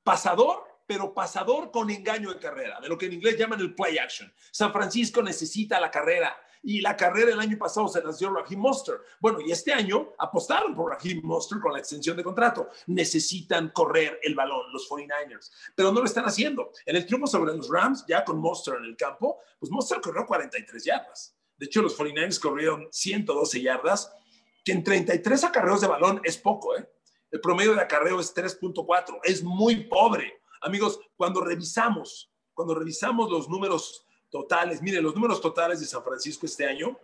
pasador 0.03 0.72
pero 0.93 1.15
pasador 1.15 1.71
con 1.71 1.89
engaño 1.89 2.35
de 2.35 2.39
carrera, 2.39 2.79
de 2.79 2.87
lo 2.87 2.99
que 2.99 3.07
en 3.07 3.15
inglés 3.15 3.39
llaman 3.39 3.59
el 3.61 3.75
play 3.75 3.97
action. 3.97 4.31
San 4.51 4.71
Francisco 4.75 5.23
necesita 5.23 5.81
la 5.81 5.91
carrera 5.91 6.37
y 6.63 6.83
la 6.83 6.95
carrera 6.95 7.33
el 7.33 7.41
año 7.41 7.57
pasado 7.57 7.89
se 7.89 8.03
nació 8.03 8.29
Raheem 8.29 8.61
Monster. 8.61 8.97
Bueno, 9.19 9.41
y 9.41 9.51
este 9.51 9.73
año 9.73 10.13
apostaron 10.19 10.75
por 10.75 10.93
Raheem 10.93 11.23
Monster 11.25 11.61
con 11.61 11.73
la 11.73 11.79
extensión 11.79 12.15
de 12.15 12.23
contrato. 12.23 12.69
Necesitan 12.89 13.71
correr 13.71 14.21
el 14.23 14.35
balón 14.35 14.71
los 14.71 14.87
49ers, 14.87 15.51
pero 15.75 15.93
no 15.93 16.01
lo 16.01 16.05
están 16.05 16.27
haciendo. 16.27 16.73
En 16.85 16.97
el 16.97 17.07
triunfo 17.07 17.27
sobre 17.27 17.57
los 17.57 17.71
Rams, 17.71 18.05
ya 18.07 18.23
con 18.23 18.39
Monster 18.39 18.75
en 18.75 18.85
el 18.85 18.95
campo, 18.95 19.39
pues 19.59 19.73
Monster 19.73 19.99
corrió 20.03 20.27
43 20.27 20.85
yardas. 20.85 21.35
De 21.57 21.65
hecho, 21.65 21.81
los 21.81 21.99
49ers 21.99 22.39
corrieron 22.39 22.87
112 22.93 23.63
yardas, 23.63 24.13
que 24.63 24.73
en 24.73 24.85
33 24.85 25.45
acarreos 25.45 25.81
de 25.81 25.87
balón 25.87 26.21
es 26.23 26.37
poco, 26.37 26.77
¿eh? 26.77 26.87
El 27.31 27.41
promedio 27.41 27.75
de 27.75 27.81
acarreo 27.81 28.21
es 28.21 28.37
3.4, 28.37 29.21
es 29.25 29.43
muy 29.43 29.85
pobre. 29.85 30.42
Amigos, 30.62 31.00
cuando 31.16 31.40
revisamos, 31.40 32.31
cuando 32.54 32.75
revisamos 32.75 33.31
los 33.31 33.49
números 33.49 34.07
totales, 34.31 34.81
miren, 34.83 35.02
los 35.02 35.14
números 35.14 35.40
totales 35.40 35.81
de 35.81 35.87
San 35.87 36.02
Francisco 36.02 36.47
este 36.47 36.66
año, 36.66 36.99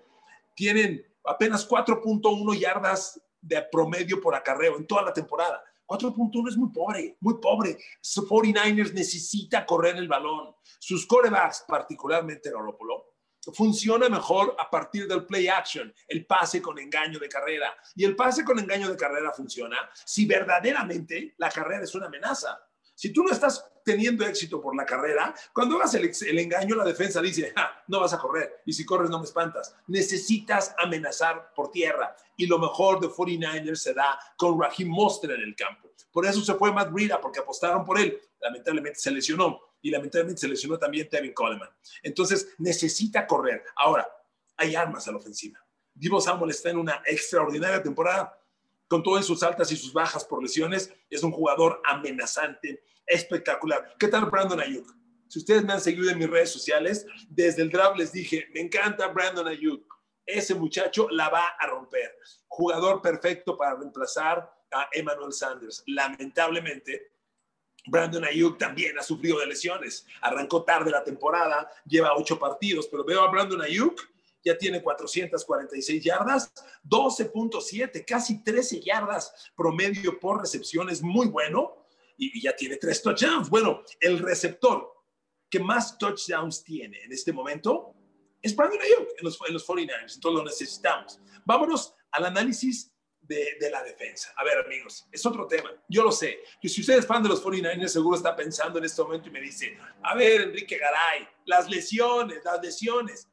tienen 0.55 1.05
apenas 1.25 1.69
4.1 1.69 2.59
yardas 2.59 3.21
de 3.41 3.63
promedio 3.63 4.21
por 4.21 4.35
acarreo 4.35 4.77
en 4.77 4.87
toda 4.87 5.03
la 5.03 5.13
temporada. 5.13 5.63
4.1 5.87 6.49
es 6.51 6.57
muy 6.57 6.71
pobre, 6.71 7.17
muy 7.21 7.41
pobre. 7.41 7.79
49ers 8.03 8.93
necesita 8.93 9.65
correr 9.65 9.97
el 9.97 10.09
balón. 10.09 10.55
Sus 10.79 11.07
corebacks, 11.07 11.65
particularmente 11.67 12.51
Garoppolo, 12.51 13.15
funciona 13.55 14.09
mejor 14.09 14.55
a 14.59 14.69
partir 14.69 15.07
del 15.09 15.25
play 15.25 15.49
action, 15.49 15.93
el 16.07 16.27
pase 16.27 16.61
con 16.61 16.79
engaño 16.79 17.19
de 17.19 17.29
carrera. 17.29 17.75
Y 17.95 18.05
el 18.05 18.15
pase 18.15 18.45
con 18.45 18.59
engaño 18.59 18.91
de 18.91 18.97
carrera 18.97 19.33
funciona 19.33 19.77
si 20.05 20.27
verdaderamente 20.27 21.35
la 21.39 21.51
carrera 21.51 21.85
es 21.85 21.95
una 21.95 22.07
amenaza. 22.07 22.61
Si 22.99 23.13
tú 23.13 23.23
no 23.23 23.31
estás 23.31 23.65
teniendo 23.85 24.27
éxito 24.27 24.61
por 24.61 24.75
la 24.75 24.85
carrera, 24.85 25.33
cuando 25.53 25.77
hagas 25.77 25.95
el, 25.95 26.37
engaño, 26.37 26.75
la 26.75 26.83
defensa 26.83 27.23
dice, 27.23 27.55
no 27.87 28.01
vas 28.01 28.13
a 28.13 28.19
correr, 28.19 28.61
y 28.67 28.73
si 28.73 28.85
corres 28.85 29.09
no 29.09 29.21
me 29.21 29.25
espantas. 29.25 29.73
Necesitas 29.87 30.75
amenazar 30.77 31.55
por 31.55 31.71
tierra, 31.71 32.17
y 32.37 32.49
lo 32.49 32.59
mejor 32.59 32.99
de 32.99 33.07
49ers 33.07 33.77
se 33.77 33.95
da 33.95 34.19
con 34.37 34.61
Raheem 34.61 34.89
Monster 34.89 35.31
en 35.31 35.43
el 35.43 35.55
campo. 35.55 35.93
Por 36.11 36.27
eso 36.27 36.41
se 36.41 36.55
fue 36.55 36.73
Matt 36.73 36.91
Breida, 36.91 37.21
porque 37.21 37.39
apostaron 37.39 37.85
por 37.85 38.01
él. 38.01 38.21
Lamentablemente 38.41 38.99
se 38.99 39.13
lesionó, 39.13 39.61
y 39.81 39.93
lamentablemente 39.93 40.41
se 40.41 40.49
lesionó 40.49 40.77
también 40.77 41.09
Tevin 41.09 41.33
Coleman. 41.33 41.71
Entonces, 42.03 42.49
necesita 42.59 43.29
correr. 43.29 43.63
Ahora, 43.77 44.09
hay 44.57 44.75
armas 44.75 45.07
a 45.07 45.13
la 45.13 45.19
ofensiva. 45.19 45.65
Divo 45.95 46.21
Samuel 46.21 46.51
está 46.51 46.71
en 46.71 46.79
una 46.79 47.01
extraordinaria 47.07 47.81
temporada 47.81 48.37
con 48.89 49.03
todas 49.03 49.27
sus 49.27 49.43
altas 49.43 49.71
y 49.71 49.77
sus 49.77 49.93
bajas 49.93 50.25
por 50.25 50.43
lesiones, 50.43 50.93
es 51.11 51.23
un 51.23 51.31
jugador 51.31 51.81
amenazante, 51.85 52.83
espectacular. 53.07 53.95
¿Qué 53.99 54.09
tal 54.09 54.27
Brandon 54.27 54.61
Ayuk? 54.61 54.97
Si 55.29 55.39
ustedes 55.39 55.63
me 55.63 55.75
han 55.75 55.81
seguido 55.81 56.11
en 56.11 56.19
mis 56.19 56.31
redes 56.31 56.51
sociales, 56.51 57.07
desde 57.29 57.63
el 57.63 57.71
draft 57.71 57.99
les 57.99 58.13
dije, 58.13 58.49
me 58.55 58.61
encanta 58.61 59.09
Brandon 59.09 59.47
Ayuk. 59.47 59.85
Ese 60.25 60.55
muchacho 60.55 61.09
la 61.11 61.29
va 61.29 61.49
a 61.59 61.67
romper. 61.67 62.17
Jugador 62.47 63.03
perfecto 63.03 63.57
para 63.57 63.77
reemplazar 63.77 64.51
a 64.73 64.89
Emmanuel 64.93 65.33
Sanders. 65.33 65.83
Lamentablemente, 65.87 67.13
Brandon 67.87 68.25
Ayuk 68.25 68.59
también 68.59 68.99
ha 68.99 69.03
sufrido 69.03 69.39
de 69.39 69.47
lesiones. 69.47 70.07
Arrancó 70.23 70.65
tarde 70.65 70.91
la 70.91 71.05
temporada, 71.05 71.71
lleva 71.87 72.17
ocho 72.17 72.39
partidos, 72.39 72.89
pero 72.89 73.05
veo 73.05 73.23
a 73.23 73.31
Brandon 73.31 73.63
Ayuk 73.63 74.01
ya 74.45 74.57
tiene 74.57 74.83
446 74.83 76.03
yardas, 76.03 76.53
12.7, 76.89 78.05
casi 78.07 78.43
13 78.43 78.81
yardas 78.81 79.33
promedio 79.57 80.19
por 80.19 80.41
recepción, 80.41 80.89
es 80.91 81.03
muy 81.03 81.29
bueno 81.29 81.87
y, 82.17 82.41
ya 82.41 82.55
tiene 82.55 82.77
tres 82.77 83.03
touchdowns. 83.03 83.49
Bueno, 83.49 83.83
el 84.01 84.19
receptor 84.19 84.93
que 85.49 85.61
más 85.61 85.97
touchdowns 85.99 86.63
tiene 86.63 87.03
en 87.03 87.13
este 87.13 87.33
momento 87.33 87.95
es 88.43 88.55
Brandon 88.55 88.81
Ayuk 88.81 89.09
en 89.19 89.25
los, 89.25 89.39
en 89.47 89.55
los 89.55 89.67
49ers, 89.67 90.15
entonces 90.15 90.39
lo 90.39 90.45
necesitamos. 90.45 91.21
Vámonos 91.45 91.95
al 92.13 92.27
análisis 92.27 92.93
de, 93.21 93.57
de, 93.61 93.71
la 93.71 93.83
defensa. 93.83 94.33
A 94.37 94.45
ver, 94.45 94.59
amigos, 94.65 95.07
es 95.13 95.27
otro 95.27 95.47
tema. 95.47 95.71
Yo 95.89 96.03
lo 96.03 96.13
sé. 96.13 96.39
Y 96.63 96.69
si 96.69 96.81
usted 96.81 96.99
es 96.99 97.07
fan 97.07 97.23
de 97.23 97.29
los 97.29 97.45
49ers, 97.45 97.89
seguro 97.89 98.17
está 98.17 98.35
pensando 98.35 98.79
en 98.79 98.87
este 98.87 99.03
momento 99.03 99.29
y 99.29 99.33
me 99.33 99.41
dice, 99.41 99.77
a 100.03 100.15
ver, 100.15 100.43
Enrique 100.43 100.79
Garay, 100.79 101.29
las 101.45 101.69
lesiones, 101.69 102.43
las 102.43 102.63
lesiones 102.63 103.29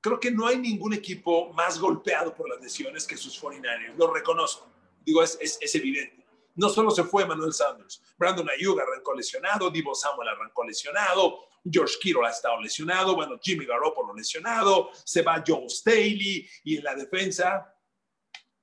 creo 0.00 0.18
que 0.18 0.30
no 0.30 0.46
hay 0.46 0.58
ningún 0.58 0.94
equipo 0.94 1.52
más 1.52 1.78
golpeado 1.78 2.34
por 2.34 2.48
las 2.48 2.60
lesiones 2.60 3.06
que 3.06 3.16
sus 3.16 3.40
49ers. 3.40 3.96
Lo 3.96 4.12
reconozco. 4.12 4.70
Digo, 5.04 5.22
es, 5.22 5.38
es, 5.40 5.74
evidente. 5.74 6.26
No 6.54 6.68
solo 6.68 6.90
se 6.90 7.04
fue 7.04 7.24
Manuel 7.24 7.52
Sanders, 7.52 8.02
Brandon 8.18 8.48
Ayuk 8.50 8.80
arrancó 8.80 9.14
lesionado, 9.14 9.70
Divo 9.70 9.94
Samuel 9.94 10.28
arrancó 10.28 10.64
lesionado, 10.64 11.38
George 11.70 11.94
Kittle 12.00 12.26
ha 12.26 12.30
estado 12.30 12.60
lesionado, 12.60 13.14
bueno, 13.14 13.38
Jimmy 13.40 13.64
Garoppolo 13.64 14.14
lesionado, 14.14 14.90
se 15.04 15.22
va 15.22 15.42
Joe 15.46 15.68
Staley 15.68 16.48
y 16.64 16.76
en 16.76 16.84
la 16.84 16.94
defensa, 16.94 17.74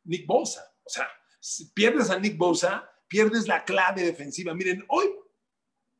Nick 0.03 0.27
Bosa. 0.27 0.73
O 0.83 0.89
sea, 0.89 1.09
si 1.39 1.65
pierdes 1.71 2.09
a 2.09 2.19
Nick 2.19 2.37
Bosa, 2.37 2.89
pierdes 3.07 3.47
la 3.47 3.63
clave 3.63 4.03
defensiva. 4.03 4.53
Miren, 4.53 4.83
hoy 4.89 5.09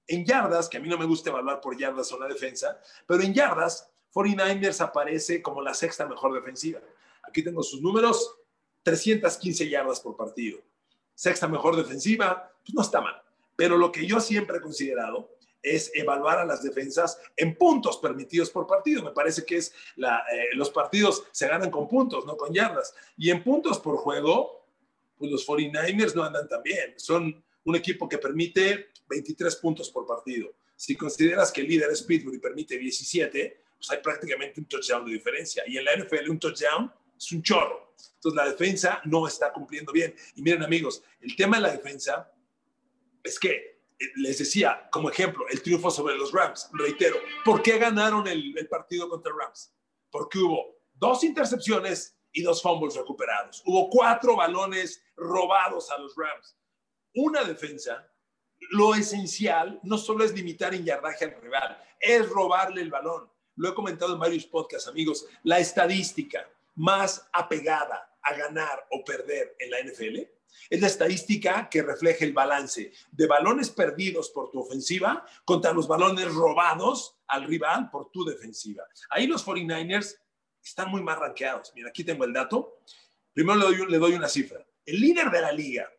en 0.07 0.25
yardas, 0.25 0.69
que 0.69 0.77
a 0.77 0.79
mí 0.79 0.87
no 0.87 0.97
me 0.97 1.05
gusta 1.05 1.29
evaluar 1.29 1.61
por 1.61 1.77
yardas 1.77 2.11
o 2.11 2.19
la 2.19 2.27
defensa, 2.27 2.79
pero 3.05 3.21
en 3.23 3.33
yardas, 3.33 3.91
49ers 4.17 4.81
aparece 4.81 5.41
como 5.43 5.61
la 5.61 5.75
sexta 5.75 6.07
mejor 6.07 6.33
defensiva. 6.33 6.79
Aquí 7.21 7.43
tengo 7.43 7.61
sus 7.61 7.81
números, 7.81 8.35
315 8.81 9.69
yardas 9.69 9.99
por 9.99 10.15
partido. 10.17 10.59
Sexta 11.13 11.47
mejor 11.47 11.75
defensiva, 11.75 12.51
pues 12.63 12.73
no 12.73 12.81
está 12.81 12.99
mal. 12.99 13.21
Pero 13.55 13.77
lo 13.77 13.91
que 13.91 14.07
yo 14.07 14.19
siempre 14.19 14.57
he 14.57 14.61
considerado 14.61 15.37
es 15.61 15.91
evaluar 15.93 16.39
a 16.39 16.45
las 16.45 16.63
defensas 16.63 17.19
en 17.35 17.55
puntos 17.57 17.97
permitidos 17.97 18.49
por 18.49 18.65
partido. 18.65 19.03
Me 19.03 19.11
parece 19.11 19.45
que 19.45 19.57
es 19.57 19.73
la, 19.97 20.23
eh, 20.31 20.55
los 20.55 20.71
partidos 20.71 21.23
se 21.31 21.47
ganan 21.47 21.69
con 21.69 21.87
puntos, 21.87 22.25
no 22.25 22.37
con 22.37 22.53
yardas. 22.53 22.95
Y 23.17 23.29
en 23.29 23.43
puntos 23.43 23.79
por 23.79 23.97
juego, 23.97 24.65
pues 25.17 25.29
los 25.29 25.47
49ers 25.47 26.15
no 26.15 26.23
andan 26.23 26.47
tan 26.47 26.63
bien. 26.63 26.93
Son 26.97 27.43
un 27.65 27.75
equipo 27.75 28.09
que 28.09 28.17
permite 28.17 28.87
23 29.09 29.55
puntos 29.57 29.91
por 29.91 30.07
partido. 30.07 30.53
Si 30.75 30.95
consideras 30.95 31.51
que 31.51 31.61
el 31.61 31.67
líder 31.67 31.91
es 31.91 32.03
Pittsburgh 32.03 32.35
y 32.35 32.39
permite 32.39 32.77
17, 32.77 33.66
pues 33.77 33.91
hay 33.91 33.99
prácticamente 34.01 34.59
un 34.59 34.65
touchdown 34.65 35.05
de 35.05 35.13
diferencia. 35.13 35.63
Y 35.67 35.77
en 35.77 35.85
la 35.85 35.95
NFL 35.95 36.29
un 36.29 36.39
touchdown 36.39 36.91
es 37.17 37.31
un 37.31 37.43
chorro. 37.43 37.93
Entonces 38.15 38.35
la 38.35 38.49
defensa 38.49 39.01
no 39.05 39.27
está 39.27 39.53
cumpliendo 39.53 39.91
bien. 39.91 40.15
Y 40.35 40.41
miren 40.41 40.63
amigos, 40.63 41.03
el 41.21 41.35
tema 41.35 41.57
de 41.57 41.63
la 41.63 41.71
defensa 41.71 42.31
es 43.23 43.39
que, 43.39 43.51
eh, 43.99 44.05
les 44.15 44.39
decía, 44.39 44.87
como 44.91 45.09
ejemplo, 45.09 45.45
el 45.49 45.61
triunfo 45.61 45.91
sobre 45.91 46.15
los 46.15 46.31
Rams, 46.31 46.69
reitero, 46.73 47.17
¿por 47.43 47.61
qué 47.61 47.77
ganaron 47.77 48.27
el, 48.27 48.67
partido 48.69 49.09
contra 49.09 49.33
Rams? 49.37 49.73
Porque 50.09 50.39
hubo 50.39 50.77
dos 50.93 51.23
intercepciones 51.23 52.17
y 52.31 52.41
dos 52.41 52.61
fumbles 52.61 52.95
recuperados. 52.95 53.61
Hubo 53.65 53.89
cuatro 53.89 54.35
balones 54.35 55.03
robados 55.15 55.89
a 55.91 55.97
los 55.97 56.15
Rams. 56.15 56.57
Una 57.15 57.43
defensa, 57.43 58.11
lo 58.71 58.93
esencial 58.95 59.79
no 59.83 59.97
solo 59.97 60.23
es 60.23 60.33
limitar 60.33 60.73
en 60.73 60.85
yardaje 60.85 61.25
al 61.25 61.41
rival, 61.41 61.83
es 61.99 62.29
robarle 62.29 62.81
el 62.81 62.91
balón 62.91 63.29
lo 63.57 63.69
he 63.69 63.73
comentado 63.73 64.13
en 64.13 64.19
varios 64.19 64.45
podcasts, 64.45 64.87
amigos, 64.87 65.27
la 65.43 65.59
estadística 65.59 66.49
más 66.75 67.27
apegada 67.33 68.17
a 68.21 68.33
ganar 68.33 68.87
o 68.91 69.03
perder 69.03 69.55
en 69.59 69.71
la 69.71 69.79
NFL 69.81 70.37
es 70.69 70.81
la 70.81 70.87
estadística 70.87 71.69
que 71.69 71.81
refleja 71.81 72.25
el 72.25 72.33
balance 72.33 72.91
de 73.11 73.27
balones 73.27 73.69
perdidos 73.69 74.29
por 74.29 74.51
tu 74.51 74.59
ofensiva 74.59 75.25
contra 75.45 75.73
los 75.73 75.87
balones 75.87 76.33
robados 76.33 77.17
al 77.27 77.45
rival 77.45 77.89
por 77.89 78.11
tu 78.11 78.25
defensiva. 78.25 78.83
Ahí 79.09 79.27
los 79.27 79.45
49ers 79.45 80.17
están 80.63 80.89
muy 80.89 81.01
más 81.01 81.17
ranqueados. 81.19 81.71
Mira, 81.75 81.89
aquí 81.89 82.03
tengo 82.03 82.25
el 82.25 82.33
dato. 82.33 82.79
Primero 83.33 83.59
le 83.59 83.65
doy, 83.65 83.91
le 83.91 83.97
doy 83.97 84.13
una 84.13 84.27
cifra. 84.27 84.65
El 84.85 84.99
líder 84.99 85.29
de 85.29 85.41
la 85.41 85.51
liga 85.51 85.89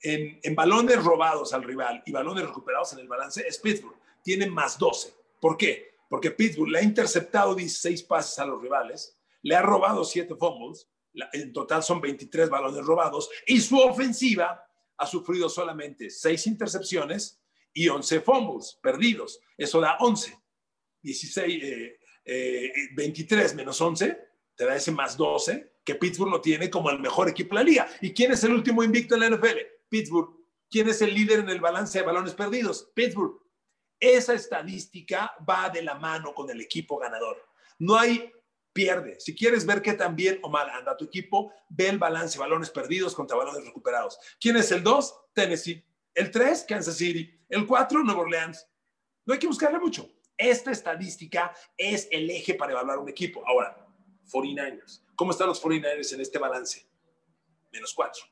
en, 0.00 0.38
en, 0.42 0.54
balones 0.54 1.02
robados 1.02 1.52
al 1.52 1.64
rival 1.64 2.02
y 2.06 2.12
balones 2.12 2.44
recuperados 2.46 2.92
en 2.92 3.00
el 3.00 3.08
balance 3.08 3.46
es 3.46 3.58
Pittsburgh. 3.58 3.96
Tiene 4.22 4.46
más 4.46 4.78
12. 4.78 5.14
¿Por 5.40 5.56
qué? 5.56 5.97
Porque 6.08 6.30
Pittsburgh 6.30 6.70
le 6.70 6.78
ha 6.78 6.82
interceptado 6.82 7.54
16 7.54 8.02
pases 8.04 8.38
a 8.38 8.46
los 8.46 8.60
rivales, 8.60 9.16
le 9.42 9.54
ha 9.54 9.62
robado 9.62 10.04
7 10.04 10.34
fumbles, 10.36 10.88
en 11.32 11.52
total 11.52 11.82
son 11.82 12.00
23 12.00 12.48
balones 12.48 12.84
robados, 12.84 13.28
y 13.46 13.60
su 13.60 13.78
ofensiva 13.78 14.64
ha 14.96 15.06
sufrido 15.06 15.48
solamente 15.48 16.10
6 16.10 16.46
intercepciones 16.46 17.40
y 17.72 17.88
11 17.88 18.20
fumbles 18.20 18.78
perdidos. 18.82 19.40
Eso 19.56 19.80
da 19.80 19.96
11. 20.00 20.36
16, 21.02 21.62
23 22.94 23.54
menos 23.54 23.80
11 23.80 24.28
te 24.56 24.64
da 24.64 24.74
ese 24.74 24.90
más 24.90 25.16
12 25.16 25.74
que 25.84 25.94
Pittsburgh 25.94 26.30
lo 26.30 26.40
tiene 26.40 26.68
como 26.68 26.90
el 26.90 26.98
mejor 26.98 27.28
equipo 27.28 27.54
de 27.54 27.62
la 27.62 27.70
liga. 27.70 27.88
¿Y 28.00 28.12
quién 28.12 28.32
es 28.32 28.42
el 28.44 28.52
último 28.52 28.82
invicto 28.82 29.14
en 29.14 29.20
la 29.20 29.30
NFL? 29.30 29.58
Pittsburgh. 29.88 30.36
¿Quién 30.68 30.88
es 30.88 31.00
el 31.00 31.14
líder 31.14 31.38
en 31.38 31.48
el 31.48 31.60
balance 31.60 31.98
de 31.98 32.04
balones 32.04 32.34
perdidos? 32.34 32.90
Pittsburgh. 32.94 33.40
Esa 34.00 34.34
estadística 34.34 35.34
va 35.48 35.68
de 35.70 35.82
la 35.82 35.94
mano 35.94 36.34
con 36.34 36.48
el 36.50 36.60
equipo 36.60 36.98
ganador. 36.98 37.48
No 37.78 37.96
hay 37.96 38.32
pierde. 38.72 39.18
Si 39.18 39.34
quieres 39.34 39.66
ver 39.66 39.82
qué 39.82 39.94
tan 39.94 40.14
bien 40.14 40.38
o 40.42 40.48
mal 40.48 40.70
anda 40.70 40.96
tu 40.96 41.04
equipo, 41.04 41.52
ve 41.68 41.88
el 41.88 41.98
balance, 41.98 42.38
balones 42.38 42.70
perdidos 42.70 43.14
contra 43.14 43.36
balones 43.36 43.64
recuperados. 43.64 44.18
¿Quién 44.40 44.56
es 44.56 44.70
el 44.70 44.82
2? 44.82 45.20
Tennessee. 45.34 45.84
El 46.14 46.30
3, 46.30 46.64
Kansas 46.68 46.96
City. 46.96 47.28
El 47.48 47.66
4, 47.66 48.04
Nueva 48.04 48.20
Orleans. 48.20 48.68
No 49.24 49.34
hay 49.34 49.40
que 49.40 49.46
buscarle 49.46 49.78
mucho. 49.78 50.08
Esta 50.36 50.70
estadística 50.70 51.52
es 51.76 52.08
el 52.10 52.30
eje 52.30 52.54
para 52.54 52.72
evaluar 52.72 52.98
un 52.98 53.08
equipo. 53.08 53.42
Ahora, 53.46 53.84
49ers. 54.32 55.02
¿Cómo 55.16 55.32
están 55.32 55.48
los 55.48 55.62
49ers 55.62 56.12
en 56.12 56.20
este 56.20 56.38
balance? 56.38 56.88
Menos 57.72 57.92
4 57.94 58.22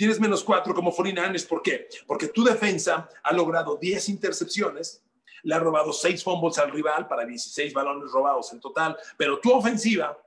tienes 0.00 0.18
menos 0.18 0.42
cuatro 0.42 0.74
como 0.74 0.90
49ers. 0.90 1.46
¿Por 1.46 1.60
qué? 1.60 1.86
Porque 2.06 2.28
tu 2.28 2.42
defensa 2.42 3.06
ha 3.22 3.34
logrado 3.34 3.76
10 3.76 4.08
intercepciones, 4.08 5.04
le 5.42 5.54
ha 5.54 5.58
robado 5.58 5.92
6 5.92 6.24
fumbles 6.24 6.56
al 6.56 6.70
rival 6.72 7.06
para 7.06 7.26
16 7.26 7.74
balones 7.74 8.10
robados 8.10 8.50
en 8.54 8.60
total, 8.60 8.96
pero 9.18 9.38
tu 9.40 9.52
ofensiva 9.52 10.18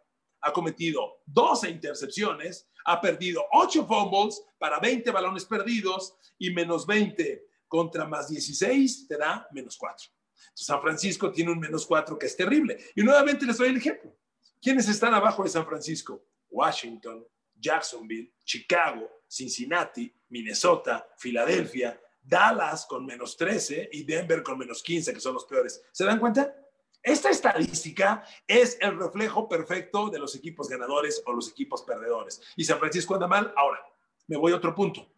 ha 0.41 0.53
cometido 0.53 1.23
12 1.25 1.71
intercepciones, 1.71 2.69
ha 2.85 3.01
perdido 3.01 3.43
8 3.51 3.87
fumbles 3.87 4.43
para 4.59 4.77
20 4.77 5.09
balones 5.09 5.43
perdidos 5.43 6.17
y 6.37 6.51
menos 6.51 6.85
20 6.85 7.43
contra 7.67 8.05
más 8.05 8.29
16 8.29 9.07
te 9.07 9.17
da 9.17 9.47
menos 9.53 9.75
4. 9.75 10.07
San 10.53 10.83
Francisco 10.83 11.31
tiene 11.31 11.51
un 11.51 11.59
menos 11.59 11.87
4 11.87 12.19
que 12.19 12.27
es 12.27 12.37
terrible. 12.37 12.77
Y 12.95 13.01
nuevamente 13.01 13.43
les 13.43 13.57
doy 13.57 13.69
el 13.69 13.77
ejemplo. 13.77 14.15
¿Quiénes 14.61 14.87
están 14.87 15.15
abajo 15.15 15.41
de 15.41 15.49
San 15.49 15.65
Francisco? 15.65 16.23
Washington, 16.51 17.25
Jacksonville, 17.55 18.31
Chicago, 18.45 19.09
Cincinnati, 19.33 20.13
Minnesota, 20.29 21.09
Filadelfia, 21.17 21.99
Dallas 22.21 22.85
con 22.85 23.05
menos 23.05 23.35
13 23.35 23.89
y 23.91 24.03
Denver 24.03 24.43
con 24.43 24.57
menos 24.57 24.83
15, 24.83 25.13
que 25.13 25.19
son 25.19 25.33
los 25.33 25.45
peores. 25.45 25.83
¿Se 25.91 26.05
dan 26.05 26.19
cuenta? 26.19 26.55
Esta 27.01 27.29
estadística 27.29 28.23
es 28.47 28.77
el 28.79 28.97
reflejo 28.97 29.49
perfecto 29.49 30.09
de 30.09 30.19
los 30.19 30.35
equipos 30.35 30.69
ganadores 30.69 31.21
o 31.25 31.33
los 31.33 31.49
equipos 31.49 31.81
perdedores. 31.81 32.41
Y 32.55 32.63
San 32.63 32.79
Francisco 32.79 33.15
anda 33.15 33.27
mal. 33.27 33.53
Ahora, 33.57 33.79
me 34.27 34.37
voy 34.37 34.53
a 34.53 34.55
otro 34.55 34.73
punto. 34.73 35.11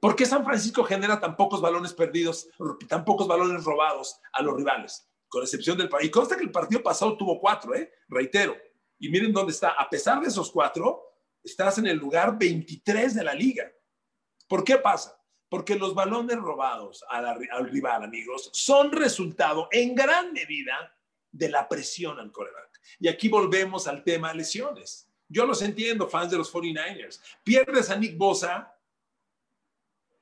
¿Por 0.00 0.16
qué 0.16 0.26
San 0.26 0.44
Francisco 0.44 0.82
genera 0.82 1.20
tan 1.20 1.36
pocos 1.36 1.60
balones 1.60 1.92
perdidos, 1.92 2.48
tan 2.88 3.04
pocos 3.04 3.28
balones 3.28 3.62
robados 3.62 4.18
a 4.32 4.42
los 4.42 4.56
rivales? 4.56 5.08
Con 5.28 5.42
excepción 5.42 5.78
del 5.78 5.88
país. 5.88 6.10
Consta 6.10 6.36
que 6.36 6.42
el 6.42 6.50
partido 6.50 6.82
pasado 6.82 7.16
tuvo 7.16 7.38
cuatro, 7.38 7.74
¿eh? 7.74 7.92
Reitero. 8.08 8.56
Y 8.98 9.08
miren 9.08 9.32
dónde 9.32 9.52
está. 9.52 9.70
A 9.70 9.88
pesar 9.88 10.20
de 10.20 10.26
esos 10.26 10.50
cuatro, 10.50 11.11
estás 11.42 11.78
en 11.78 11.86
el 11.86 11.96
lugar 11.96 12.38
23 12.38 13.14
de 13.14 13.24
la 13.24 13.34
liga. 13.34 13.70
¿Por 14.48 14.64
qué 14.64 14.78
pasa? 14.78 15.18
Porque 15.48 15.76
los 15.76 15.94
balones 15.94 16.36
robados 16.36 17.04
al, 17.08 17.38
rival, 17.68 18.04
amigos, 18.04 18.50
son 18.52 18.92
resultado 18.92 19.68
en 19.70 19.94
gran 19.94 20.32
medida 20.32 20.96
de 21.30 21.48
la 21.48 21.68
presión 21.68 22.18
al 22.18 22.32
coreback. 22.32 22.80
Y 22.98 23.08
aquí 23.08 23.28
volvemos 23.28 23.86
al 23.86 24.02
tema 24.02 24.32
lesiones. 24.32 25.08
Yo 25.28 25.46
los 25.46 25.62
entiendo, 25.62 26.08
fans 26.08 26.30
de 26.30 26.38
los 26.38 26.52
49ers. 26.52 27.20
Pierdes 27.42 27.90
a 27.90 27.96
Nick 27.96 28.16
Bosa, 28.16 28.74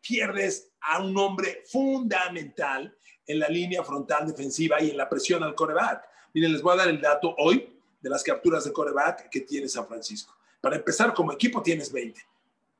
pierdes 0.00 0.72
a 0.80 1.02
un 1.02 1.16
hombre 1.16 1.62
fundamental 1.66 2.96
en 3.26 3.38
la 3.38 3.48
línea 3.48 3.84
frontal 3.84 4.26
defensiva 4.26 4.80
y 4.80 4.90
en 4.90 4.96
la 4.96 5.08
presión 5.08 5.42
al 5.42 5.54
coreback. 5.54 6.04
Miren, 6.32 6.52
les 6.52 6.62
voy 6.62 6.74
a 6.74 6.76
dar 6.76 6.88
el 6.88 7.00
dato 7.00 7.34
hoy 7.38 7.80
de 8.00 8.10
las 8.10 8.22
capturas 8.22 8.64
de 8.64 8.72
coreback 8.72 9.28
que 9.28 9.40
tiene 9.40 9.68
San 9.68 9.86
Francisco. 9.86 10.39
Para 10.60 10.76
empezar, 10.76 11.14
como 11.14 11.32
equipo 11.32 11.62
tienes 11.62 11.92
20, 11.92 12.20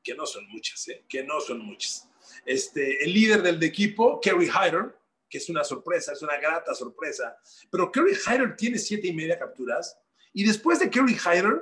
que 0.03 0.15
no 0.15 0.25
son 0.25 0.47
muchas, 0.49 0.87
¿eh? 0.89 1.03
que 1.07 1.23
no 1.23 1.39
son 1.39 1.59
muchas. 1.59 2.07
Este, 2.45 3.03
el 3.03 3.13
líder 3.13 3.41
del 3.41 3.61
equipo, 3.63 4.19
Kerry 4.19 4.49
Hyder, 4.49 4.95
que 5.29 5.37
es 5.37 5.49
una 5.49 5.63
sorpresa, 5.63 6.11
es 6.11 6.21
una 6.21 6.37
grata 6.37 6.75
sorpresa, 6.75 7.37
pero 7.71 7.91
Kerry 7.91 8.15
Hyder 8.15 8.55
tiene 8.55 8.77
siete 8.77 9.07
y 9.07 9.13
media 9.13 9.39
capturas 9.39 9.97
y 10.33 10.45
después 10.45 10.79
de 10.79 10.89
Kerry 10.89 11.15
Hyder, 11.15 11.61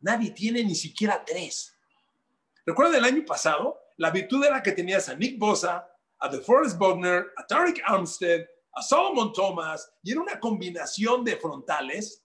nadie 0.00 0.30
tiene 0.30 0.62
ni 0.62 0.74
siquiera 0.74 1.24
tres. 1.24 1.74
¿Recuerdan 2.64 2.96
el 2.96 3.04
año 3.04 3.24
pasado? 3.24 3.80
La 3.96 4.10
virtud 4.10 4.44
era 4.44 4.62
que 4.62 4.72
tenías 4.72 5.08
a 5.08 5.14
Nick 5.14 5.38
Bosa, 5.38 5.88
a 6.18 6.28
DeForest 6.28 6.76
Bogner, 6.78 7.32
a 7.36 7.46
Tarek 7.46 7.82
Armstead, 7.84 8.46
a 8.72 8.82
Solomon 8.82 9.32
Thomas, 9.32 9.90
y 10.02 10.12
era 10.12 10.20
una 10.20 10.38
combinación 10.38 11.24
de 11.24 11.36
frontales 11.36 12.22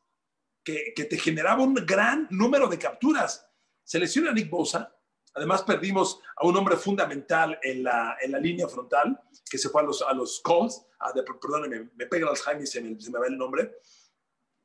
que, 0.63 0.93
te 0.95 1.17
generaba 1.17 1.63
un 1.63 1.73
gran 1.73 2.27
número 2.29 2.67
de 2.67 2.77
capturas. 2.77 3.47
Se 3.83 3.99
lesiona 3.99 4.31
Nick 4.31 4.49
Bosa, 4.49 4.95
Además, 5.33 5.63
perdimos 5.63 6.19
a 6.35 6.45
un 6.45 6.57
hombre 6.57 6.75
fundamental 6.75 7.57
en 7.63 7.83
la, 7.83 8.17
en 8.21 8.33
la 8.33 8.39
línea 8.39 8.67
frontal, 8.67 9.19
que 9.49 9.57
se 9.57 9.69
fue 9.69 9.81
a 9.81 9.85
los, 9.85 10.01
a 10.01 10.13
los 10.13 10.41
Colts. 10.41 10.85
Ah, 10.99 11.13
perdóneme, 11.41 11.89
me 11.95 12.05
pega 12.05 12.23
el 12.23 12.29
Alzheimer 12.29 12.63
y 12.63 12.67
se 12.67 12.81
me, 12.81 12.99
se 12.99 13.09
me 13.11 13.19
va 13.19 13.27
el 13.27 13.37
nombre. 13.37 13.77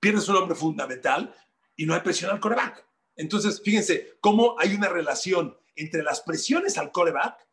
Pierdes 0.00 0.28
un 0.28 0.36
hombre 0.36 0.56
fundamental 0.56 1.32
y 1.76 1.86
no 1.86 1.94
hay 1.94 2.00
presión 2.00 2.30
al 2.30 2.40
coreback. 2.40 2.84
Entonces, 3.14 3.62
fíjense 3.62 4.18
cómo 4.20 4.56
hay 4.58 4.74
una 4.74 4.88
relación 4.88 5.56
entre 5.76 6.02
las 6.02 6.20
presiones 6.20 6.76
al 6.78 6.90
coreback 6.90 7.46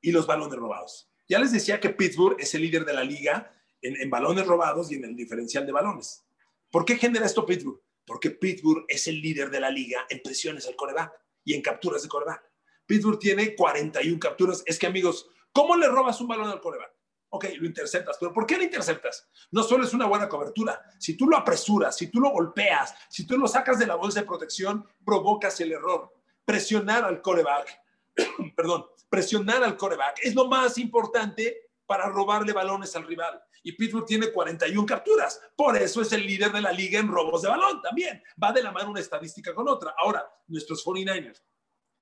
y 0.00 0.10
los 0.10 0.26
balones 0.26 0.58
robados. 0.58 1.10
Ya 1.28 1.38
les 1.38 1.52
decía 1.52 1.80
que 1.80 1.90
Pittsburgh 1.90 2.36
es 2.40 2.54
el 2.54 2.62
líder 2.62 2.84
de 2.84 2.94
la 2.94 3.04
liga 3.04 3.52
en, 3.82 4.00
en 4.00 4.08
balones 4.08 4.46
robados 4.46 4.90
y 4.90 4.94
en 4.94 5.04
el 5.04 5.16
diferencial 5.16 5.66
de 5.66 5.72
balones. 5.72 6.25
¿Por 6.70 6.84
qué 6.84 6.96
genera 6.96 7.26
esto 7.26 7.46
Pittsburgh? 7.46 7.80
Porque 8.04 8.30
Pittsburgh 8.30 8.84
es 8.88 9.06
el 9.08 9.20
líder 9.20 9.50
de 9.50 9.60
la 9.60 9.70
liga 9.70 10.06
en 10.08 10.20
presiones 10.22 10.66
al 10.66 10.76
coreback 10.76 11.12
y 11.44 11.54
en 11.54 11.62
capturas 11.62 12.02
de 12.02 12.08
coreback. 12.08 12.42
Pittsburgh 12.86 13.18
tiene 13.18 13.54
41 13.54 14.18
capturas. 14.20 14.62
Es 14.64 14.78
que, 14.78 14.86
amigos, 14.86 15.28
¿cómo 15.52 15.76
le 15.76 15.88
robas 15.88 16.20
un 16.20 16.28
balón 16.28 16.48
al 16.48 16.60
coreback? 16.60 16.92
Ok, 17.30 17.46
lo 17.58 17.66
interceptas, 17.66 18.16
pero 18.20 18.32
¿por 18.32 18.46
qué 18.46 18.56
lo 18.56 18.62
interceptas? 18.62 19.28
No 19.50 19.62
solo 19.64 19.84
es 19.84 19.92
una 19.92 20.06
buena 20.06 20.28
cobertura. 20.28 20.80
Si 20.98 21.16
tú 21.16 21.26
lo 21.26 21.36
apresuras, 21.36 21.96
si 21.96 22.06
tú 22.06 22.20
lo 22.20 22.30
golpeas, 22.30 22.94
si 23.10 23.26
tú 23.26 23.36
lo 23.36 23.48
sacas 23.48 23.78
de 23.78 23.86
la 23.86 23.96
bolsa 23.96 24.20
de 24.20 24.26
protección, 24.26 24.86
provocas 25.04 25.60
el 25.60 25.72
error. 25.72 26.12
Presionar 26.44 27.04
al 27.04 27.20
coreback, 27.20 27.82
perdón, 28.56 28.86
presionar 29.08 29.64
al 29.64 29.76
coreback 29.76 30.20
es 30.22 30.34
lo 30.34 30.46
más 30.46 30.78
importante 30.78 31.70
para 31.84 32.08
robarle 32.08 32.52
balones 32.52 32.94
al 32.94 33.06
rival. 33.06 33.42
Y 33.66 33.72
Pittsburgh 33.72 34.06
tiene 34.06 34.30
41 34.30 34.86
capturas. 34.86 35.40
Por 35.56 35.76
eso 35.76 36.00
es 36.00 36.12
el 36.12 36.24
líder 36.24 36.52
de 36.52 36.60
la 36.60 36.70
liga 36.70 37.00
en 37.00 37.08
robos 37.08 37.42
de 37.42 37.48
balón 37.48 37.82
también. 37.82 38.22
Va 38.40 38.52
de 38.52 38.62
la 38.62 38.70
mano 38.70 38.90
una 38.90 39.00
estadística 39.00 39.52
con 39.52 39.66
otra. 39.66 39.92
Ahora, 39.98 40.24
nuestros 40.46 40.86
49ers, 40.86 41.42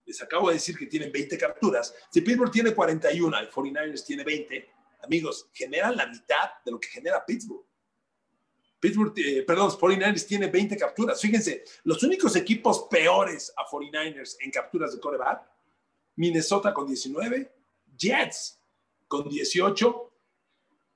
les 0.05 0.20
acabo 0.20 0.48
de 0.48 0.57
decir 0.57 0.77
que 0.77 0.85
tienen 0.85 1.11
20 1.11 1.38
capturas. 1.38 1.94
Si 2.11 2.20
Pittsburgh 2.20 2.50
tiene 2.50 2.74
41 2.74 3.42
y 3.42 3.46
49ers 3.46 4.05
tiene 4.05 4.24
20, 4.24 4.70
amigos, 5.05 5.48
generan 5.55 5.96
la 5.96 6.07
mitad 6.07 6.50
de 6.62 6.70
lo 6.70 6.79
que 6.79 6.88
genera 6.88 7.24
Pittsburgh. 7.24 7.64
Pittsburgh, 8.79 9.14
eh, 9.16 9.42
perdón, 9.46 9.70
49ers 9.70 10.27
tiene 10.27 10.48
20 10.48 10.77
capturas. 10.77 11.18
Fíjense, 11.18 11.64
los 11.85 12.03
únicos 12.03 12.37
equipos 12.37 12.88
peores 12.90 13.55
a 13.57 13.64
49ers 13.64 14.37
en 14.40 14.50
capturas 14.50 14.92
de 14.92 15.00
coreback, 15.00 15.48
Minnesota 16.16 16.74
con 16.74 16.87
19, 16.87 17.50
Jets 17.96 18.61
con 19.09 19.27
18, 19.31 20.11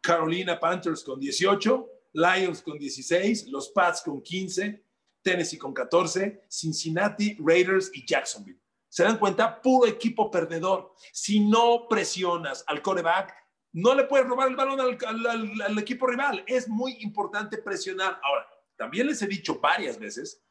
Carolina 0.01 0.59
Panthers 0.59 1.03
con 1.03 1.19
18, 1.21 1.89
Lions 2.13 2.63
con 2.63 2.79
16, 2.79 3.49
los 3.49 3.69
Pats 3.71 4.03
con 4.03 4.23
15, 4.23 4.83
Tennessee 5.23 5.59
con 5.59 5.75
14, 5.75 6.45
Cincinnati, 6.49 7.37
Raiders 7.41 7.91
y 7.93 8.07
Jacksonville. 8.07 8.61
¿Se 8.89 9.05
dan 9.05 9.19
cuenta? 9.19 9.61
Puro 9.61 9.87
equipo 9.87 10.31
perdedor. 10.31 10.95
Si 11.13 11.41
no 11.41 11.87
presionas 11.89 12.65
al 12.67 12.81
coreback, 12.81 13.35
no 13.73 13.95
le 13.95 14.05
puedes 14.05 14.27
robar 14.27 14.49
el 14.49 14.57
balón 14.57 14.81
al, 14.81 15.61
al, 15.61 15.79
equipo 15.79 16.07
rival. 16.07 16.43
Es 16.47 16.69
muy 16.69 16.97
importante 17.01 17.59
presionar. 17.59 18.19
Ahora, 18.23 18.47
también 18.77 19.07
les 19.07 19.21
he 19.21 19.27
dicho 19.27 19.59
varias 19.61 19.99
veces 19.99 20.43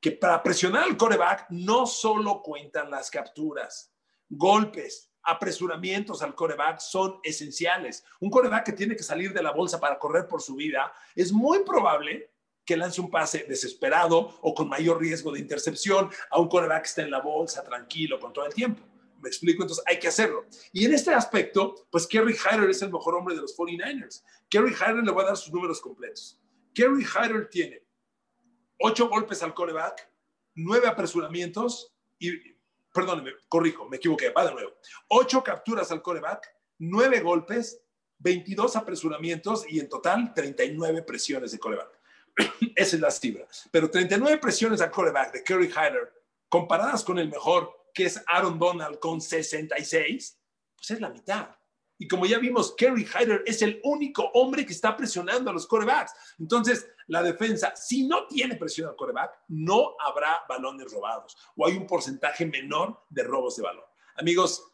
que 0.00 0.12
para 0.12 0.42
presionar 0.42 0.84
al 0.84 0.96
coreback 0.96 1.46
no 1.50 1.86
solo 1.86 2.42
cuentan 2.42 2.90
las 2.90 3.10
capturas, 3.10 3.92
golpes, 4.28 5.09
apresuramientos 5.22 6.22
al 6.22 6.34
coreback 6.34 6.80
son 6.80 7.20
esenciales. 7.22 8.04
Un 8.20 8.30
coreback 8.30 8.66
que 8.66 8.72
tiene 8.72 8.96
que 8.96 9.02
salir 9.02 9.32
de 9.32 9.42
la 9.42 9.52
bolsa 9.52 9.80
para 9.80 9.98
correr 9.98 10.26
por 10.26 10.42
su 10.42 10.54
vida, 10.54 10.92
es 11.14 11.32
muy 11.32 11.60
probable 11.64 12.30
que 12.64 12.76
lance 12.76 13.00
un 13.00 13.10
pase 13.10 13.44
desesperado 13.48 14.38
o 14.42 14.54
con 14.54 14.68
mayor 14.68 15.00
riesgo 15.00 15.32
de 15.32 15.40
intercepción 15.40 16.10
a 16.30 16.38
un 16.38 16.48
coreback 16.48 16.82
que 16.82 16.88
está 16.88 17.02
en 17.02 17.10
la 17.10 17.20
bolsa 17.20 17.64
tranquilo 17.64 18.20
con 18.20 18.32
todo 18.32 18.46
el 18.46 18.54
tiempo. 18.54 18.82
Me 19.20 19.28
explico, 19.28 19.62
entonces 19.62 19.84
hay 19.86 19.98
que 19.98 20.08
hacerlo. 20.08 20.46
Y 20.72 20.84
en 20.84 20.94
este 20.94 21.12
aspecto, 21.12 21.86
pues 21.90 22.06
Kerry 22.06 22.34
Hyder 22.34 22.70
es 22.70 22.80
el 22.82 22.92
mejor 22.92 23.16
hombre 23.16 23.34
de 23.34 23.42
los 23.42 23.56
49ers. 23.56 24.22
Kerry 24.48 24.72
Hyder 24.72 25.02
le 25.04 25.12
voy 25.12 25.24
a 25.24 25.28
dar 25.28 25.36
sus 25.36 25.52
números 25.52 25.80
completos. 25.80 26.40
Kerry 26.74 27.04
Hyder 27.04 27.48
tiene 27.50 27.82
ocho 28.78 29.08
golpes 29.08 29.42
al 29.42 29.52
coreback, 29.52 30.10
nueve 30.54 30.88
apresuramientos 30.88 31.92
y 32.18 32.30
perdóneme, 32.92 33.32
corrijo, 33.48 33.88
me 33.88 33.96
equivoqué, 33.96 34.30
va 34.30 34.44
de 34.44 34.52
nuevo. 34.52 34.72
Ocho 35.08 35.42
capturas 35.42 35.90
al 35.92 36.02
coreback, 36.02 36.54
nueve 36.78 37.20
golpes, 37.20 37.82
22 38.18 38.76
apresuramientos 38.76 39.64
y 39.68 39.80
en 39.80 39.88
total 39.88 40.32
39 40.34 41.02
presiones 41.02 41.52
de 41.52 41.58
coreback. 41.58 41.98
Esa 42.76 42.96
es 42.96 43.02
la 43.02 43.10
cifra. 43.10 43.46
Pero 43.70 43.90
39 43.90 44.38
presiones 44.38 44.80
al 44.80 44.90
coreback 44.90 45.32
de 45.32 45.42
Kerry 45.42 45.68
Hyder, 45.68 46.12
comparadas 46.48 47.02
con 47.02 47.18
el 47.18 47.28
mejor, 47.28 47.70
que 47.94 48.06
es 48.06 48.22
Aaron 48.26 48.58
Donald 48.58 48.98
con 48.98 49.20
66, 49.20 50.38
pues 50.76 50.90
es 50.90 51.00
la 51.00 51.10
mitad. 51.10 51.50
Y 52.00 52.08
como 52.08 52.24
ya 52.24 52.38
vimos, 52.38 52.74
Kerry 52.76 53.04
Hyder 53.04 53.44
es 53.44 53.60
el 53.60 53.78
único 53.84 54.22
hombre 54.32 54.64
que 54.64 54.72
está 54.72 54.96
presionando 54.96 55.50
a 55.50 55.52
los 55.52 55.66
corebacks. 55.66 56.14
Entonces, 56.38 56.88
la 57.08 57.22
defensa, 57.22 57.76
si 57.76 58.06
no 58.06 58.26
tiene 58.26 58.56
presión 58.56 58.88
al 58.88 58.96
coreback, 58.96 59.40
no 59.48 59.96
habrá 60.00 60.42
balones 60.48 60.90
robados 60.90 61.36
o 61.54 61.66
hay 61.66 61.76
un 61.76 61.86
porcentaje 61.86 62.46
menor 62.46 63.04
de 63.10 63.22
robos 63.22 63.56
de 63.56 63.64
balón. 63.64 63.84
Amigos, 64.16 64.72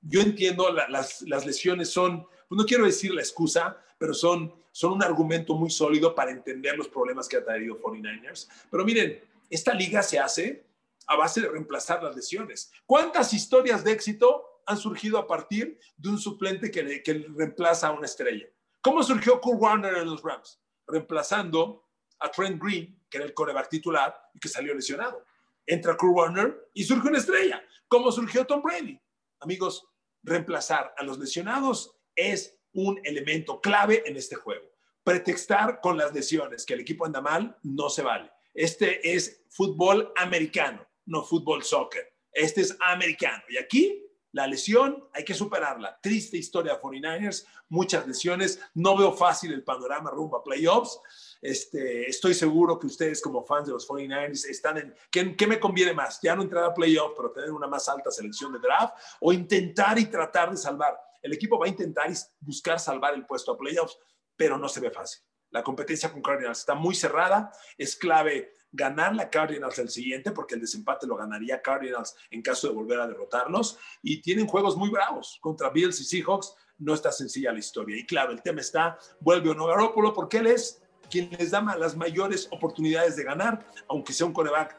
yo 0.00 0.22
entiendo 0.22 0.72
las, 0.72 1.20
lesiones 1.20 1.90
son, 1.90 2.26
pues 2.48 2.58
no 2.58 2.64
quiero 2.64 2.86
decir 2.86 3.12
la 3.12 3.20
excusa, 3.20 3.76
pero 3.98 4.14
son, 4.14 4.54
son 4.72 4.92
un 4.92 5.02
argumento 5.02 5.54
muy 5.54 5.68
sólido 5.68 6.14
para 6.14 6.30
entender 6.30 6.78
los 6.78 6.88
problemas 6.88 7.28
que 7.28 7.36
ha 7.36 7.44
traído 7.44 7.78
49ers. 7.78 8.48
Pero 8.70 8.86
miren, 8.86 9.22
esta 9.50 9.74
liga 9.74 10.02
se 10.02 10.18
hace 10.18 10.64
a 11.08 11.16
base 11.16 11.42
de 11.42 11.48
reemplazar 11.50 12.02
las 12.02 12.16
lesiones. 12.16 12.72
¿Cuántas 12.86 13.34
historias 13.34 13.84
de 13.84 13.92
éxito 13.92 14.55
han 14.66 14.76
surgido 14.76 15.18
a 15.18 15.26
partir 15.26 15.78
de 15.96 16.08
un 16.08 16.18
suplente 16.18 16.70
que, 16.70 17.26
reemplaza 17.36 17.88
a 17.88 17.92
una 17.92 18.06
estrella. 18.06 18.46
¿Cómo 18.80 19.02
surgió 19.02 19.40
Kurt 19.40 19.60
Warner 19.60 19.96
en 19.96 20.10
los 20.10 20.22
Rams? 20.22 20.60
Reemplazando 20.86 21.88
a 22.18 22.30
Trent 22.30 22.62
Green, 22.62 23.04
que 23.08 23.18
era 23.18 23.26
el 23.26 23.34
coreback 23.34 23.68
titular 23.68 24.14
y 24.34 24.40
que 24.40 24.48
salió 24.48 24.74
lesionado. 24.74 25.24
Entra 25.64 25.96
Kurt 25.96 26.14
Warner 26.14 26.70
y 26.74 26.84
surge 26.84 27.08
una 27.08 27.18
estrella. 27.18 27.62
¿Cómo 27.88 28.10
surgió 28.10 28.46
Tom 28.46 28.62
Brady? 28.62 29.00
Amigos, 29.40 29.86
reemplazar 30.22 30.94
a 30.96 31.04
los 31.04 31.18
lesionados 31.18 31.96
es 32.14 32.56
un 32.72 33.00
elemento 33.04 33.60
clave 33.60 34.02
en 34.06 34.16
este 34.16 34.36
juego. 34.36 34.66
pretextar 35.04 35.80
con 35.80 35.96
las 35.96 36.12
lesiones 36.12 36.66
que 36.66 36.74
el 36.74 36.80
equipo 36.80 37.06
anda 37.06 37.20
mal 37.20 37.56
no 37.62 37.88
se 37.88 38.02
vale. 38.02 38.28
Este 38.52 39.14
es 39.14 39.44
fútbol 39.50 40.12
americano, 40.16 40.84
no 41.04 41.22
fútbol 41.22 41.62
soccer. 41.62 42.12
Este 42.32 42.62
es 42.62 42.76
americano. 42.80 43.44
Y 43.48 43.56
aquí 43.56 44.05
la 44.36 44.46
lesión 44.46 45.08
hay 45.14 45.24
que 45.24 45.32
superarla. 45.32 45.98
Triste 46.02 46.36
historia 46.36 46.74
de 46.74 46.80
49ers, 46.80 47.46
muchas 47.70 48.06
lesiones. 48.06 48.60
No 48.74 48.94
veo 48.94 49.10
fácil 49.10 49.50
el 49.54 49.64
panorama 49.64 50.10
rumbo 50.10 50.36
a 50.36 50.44
playoffs. 50.44 51.00
Este, 51.40 52.06
estoy 52.06 52.34
seguro 52.34 52.78
que 52.78 52.86
ustedes 52.86 53.22
como 53.22 53.42
fans 53.42 53.66
de 53.66 53.72
los 53.72 53.88
49ers 53.88 54.44
están 54.44 54.76
en, 54.76 54.94
¿qué, 55.10 55.46
me 55.46 55.58
conviene 55.58 55.94
más? 55.94 56.20
Ya 56.20 56.36
no 56.36 56.42
entrar 56.42 56.64
a 56.64 56.74
playoffs, 56.74 57.14
pero 57.16 57.32
tener 57.32 57.50
una 57.50 57.66
más 57.66 57.88
alta 57.88 58.10
selección 58.10 58.52
de 58.52 58.58
draft 58.58 58.94
o 59.20 59.32
intentar 59.32 59.98
y 59.98 60.04
tratar 60.04 60.50
de 60.50 60.58
salvar. 60.58 61.00
El 61.22 61.32
equipo 61.32 61.58
va 61.58 61.64
a 61.64 61.70
intentar 61.70 62.10
y 62.10 62.14
buscar 62.40 62.78
salvar 62.78 63.14
el 63.14 63.24
puesto 63.24 63.52
a 63.52 63.56
playoffs, 63.56 63.98
pero 64.36 64.58
no 64.58 64.68
se 64.68 64.80
ve 64.80 64.90
fácil. 64.90 65.22
La 65.48 65.62
competencia 65.62 66.12
con 66.12 66.20
Cardinals 66.20 66.58
está 66.58 66.74
muy 66.74 66.94
cerrada, 66.94 67.50
es 67.78 67.96
clave 67.96 68.52
ganar 68.76 69.14
la 69.14 69.30
Cardinals 69.30 69.78
el 69.78 69.88
siguiente, 69.88 70.30
porque 70.30 70.54
el 70.54 70.60
desempate 70.60 71.06
lo 71.06 71.16
ganaría 71.16 71.62
Cardinals 71.62 72.14
en 72.30 72.42
caso 72.42 72.68
de 72.68 72.74
volver 72.74 73.00
a 73.00 73.06
derrotarlos, 73.06 73.78
y 74.02 74.20
tienen 74.20 74.46
juegos 74.46 74.76
muy 74.76 74.90
bravos 74.90 75.38
contra 75.40 75.70
Bills 75.70 76.00
y 76.00 76.04
Seahawks, 76.04 76.54
no 76.78 76.94
está 76.94 77.10
sencilla 77.10 77.52
la 77.52 77.58
historia. 77.58 77.96
Y 77.96 78.04
claro, 78.04 78.32
el 78.32 78.42
tema 78.42 78.60
está, 78.60 78.98
vuelve 79.20 79.50
o 79.50 79.54
no 79.54 79.66
Garoppolo, 79.66 80.12
porque 80.12 80.38
él 80.38 80.46
es 80.48 80.82
quien 81.10 81.30
les 81.30 81.50
da 81.50 81.62
las 81.76 81.96
mayores 81.96 82.48
oportunidades 82.50 83.16
de 83.16 83.24
ganar, 83.24 83.66
aunque 83.88 84.12
sea 84.12 84.26
un 84.26 84.32
coreback 84.32 84.76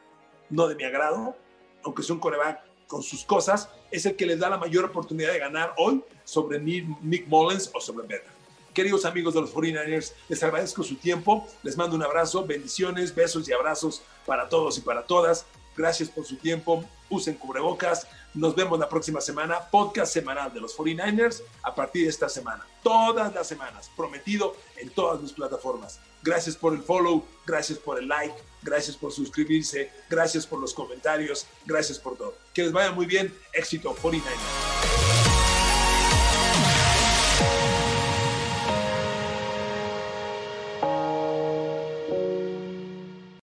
no 0.50 0.68
de 0.68 0.74
mi 0.74 0.84
agrado, 0.84 1.36
aunque 1.84 2.02
sea 2.02 2.14
un 2.14 2.20
coreback 2.20 2.62
con 2.86 3.02
sus 3.02 3.24
cosas, 3.24 3.68
es 3.90 4.06
el 4.06 4.16
que 4.16 4.26
les 4.26 4.38
da 4.38 4.48
la 4.48 4.58
mayor 4.58 4.84
oportunidad 4.84 5.32
de 5.32 5.38
ganar 5.38 5.74
hoy 5.76 6.02
sobre 6.24 6.58
Nick 6.58 7.26
Mullens 7.26 7.70
o 7.74 7.80
sobre 7.80 8.06
Better. 8.06 8.37
Queridos 8.78 9.04
amigos 9.04 9.34
de 9.34 9.40
los 9.40 9.52
49ers, 9.52 10.12
les 10.28 10.40
agradezco 10.40 10.84
su 10.84 10.94
tiempo, 10.94 11.48
les 11.64 11.76
mando 11.76 11.96
un 11.96 12.02
abrazo, 12.04 12.46
bendiciones, 12.46 13.12
besos 13.12 13.48
y 13.48 13.52
abrazos 13.52 14.02
para 14.24 14.48
todos 14.48 14.78
y 14.78 14.82
para 14.82 15.02
todas. 15.02 15.46
Gracias 15.76 16.08
por 16.08 16.24
su 16.24 16.36
tiempo, 16.36 16.84
usen 17.10 17.34
cubrebocas, 17.34 18.06
nos 18.34 18.54
vemos 18.54 18.78
la 18.78 18.88
próxima 18.88 19.20
semana, 19.20 19.68
podcast 19.68 20.12
semanal 20.12 20.54
de 20.54 20.60
los 20.60 20.78
49ers 20.78 21.42
a 21.64 21.74
partir 21.74 22.04
de 22.04 22.10
esta 22.10 22.28
semana, 22.28 22.64
todas 22.84 23.34
las 23.34 23.48
semanas, 23.48 23.90
prometido 23.96 24.54
en 24.76 24.90
todas 24.90 25.20
mis 25.20 25.32
plataformas. 25.32 25.98
Gracias 26.22 26.54
por 26.54 26.72
el 26.72 26.80
follow, 26.80 27.24
gracias 27.44 27.80
por 27.80 27.98
el 27.98 28.06
like, 28.06 28.36
gracias 28.62 28.96
por 28.96 29.10
suscribirse, 29.10 29.90
gracias 30.08 30.46
por 30.46 30.60
los 30.60 30.72
comentarios, 30.72 31.48
gracias 31.66 31.98
por 31.98 32.16
todo. 32.16 32.36
Que 32.54 32.62
les 32.62 32.70
vaya 32.70 32.92
muy 32.92 33.06
bien, 33.06 33.36
éxito 33.52 33.92
49ers. 33.96 35.27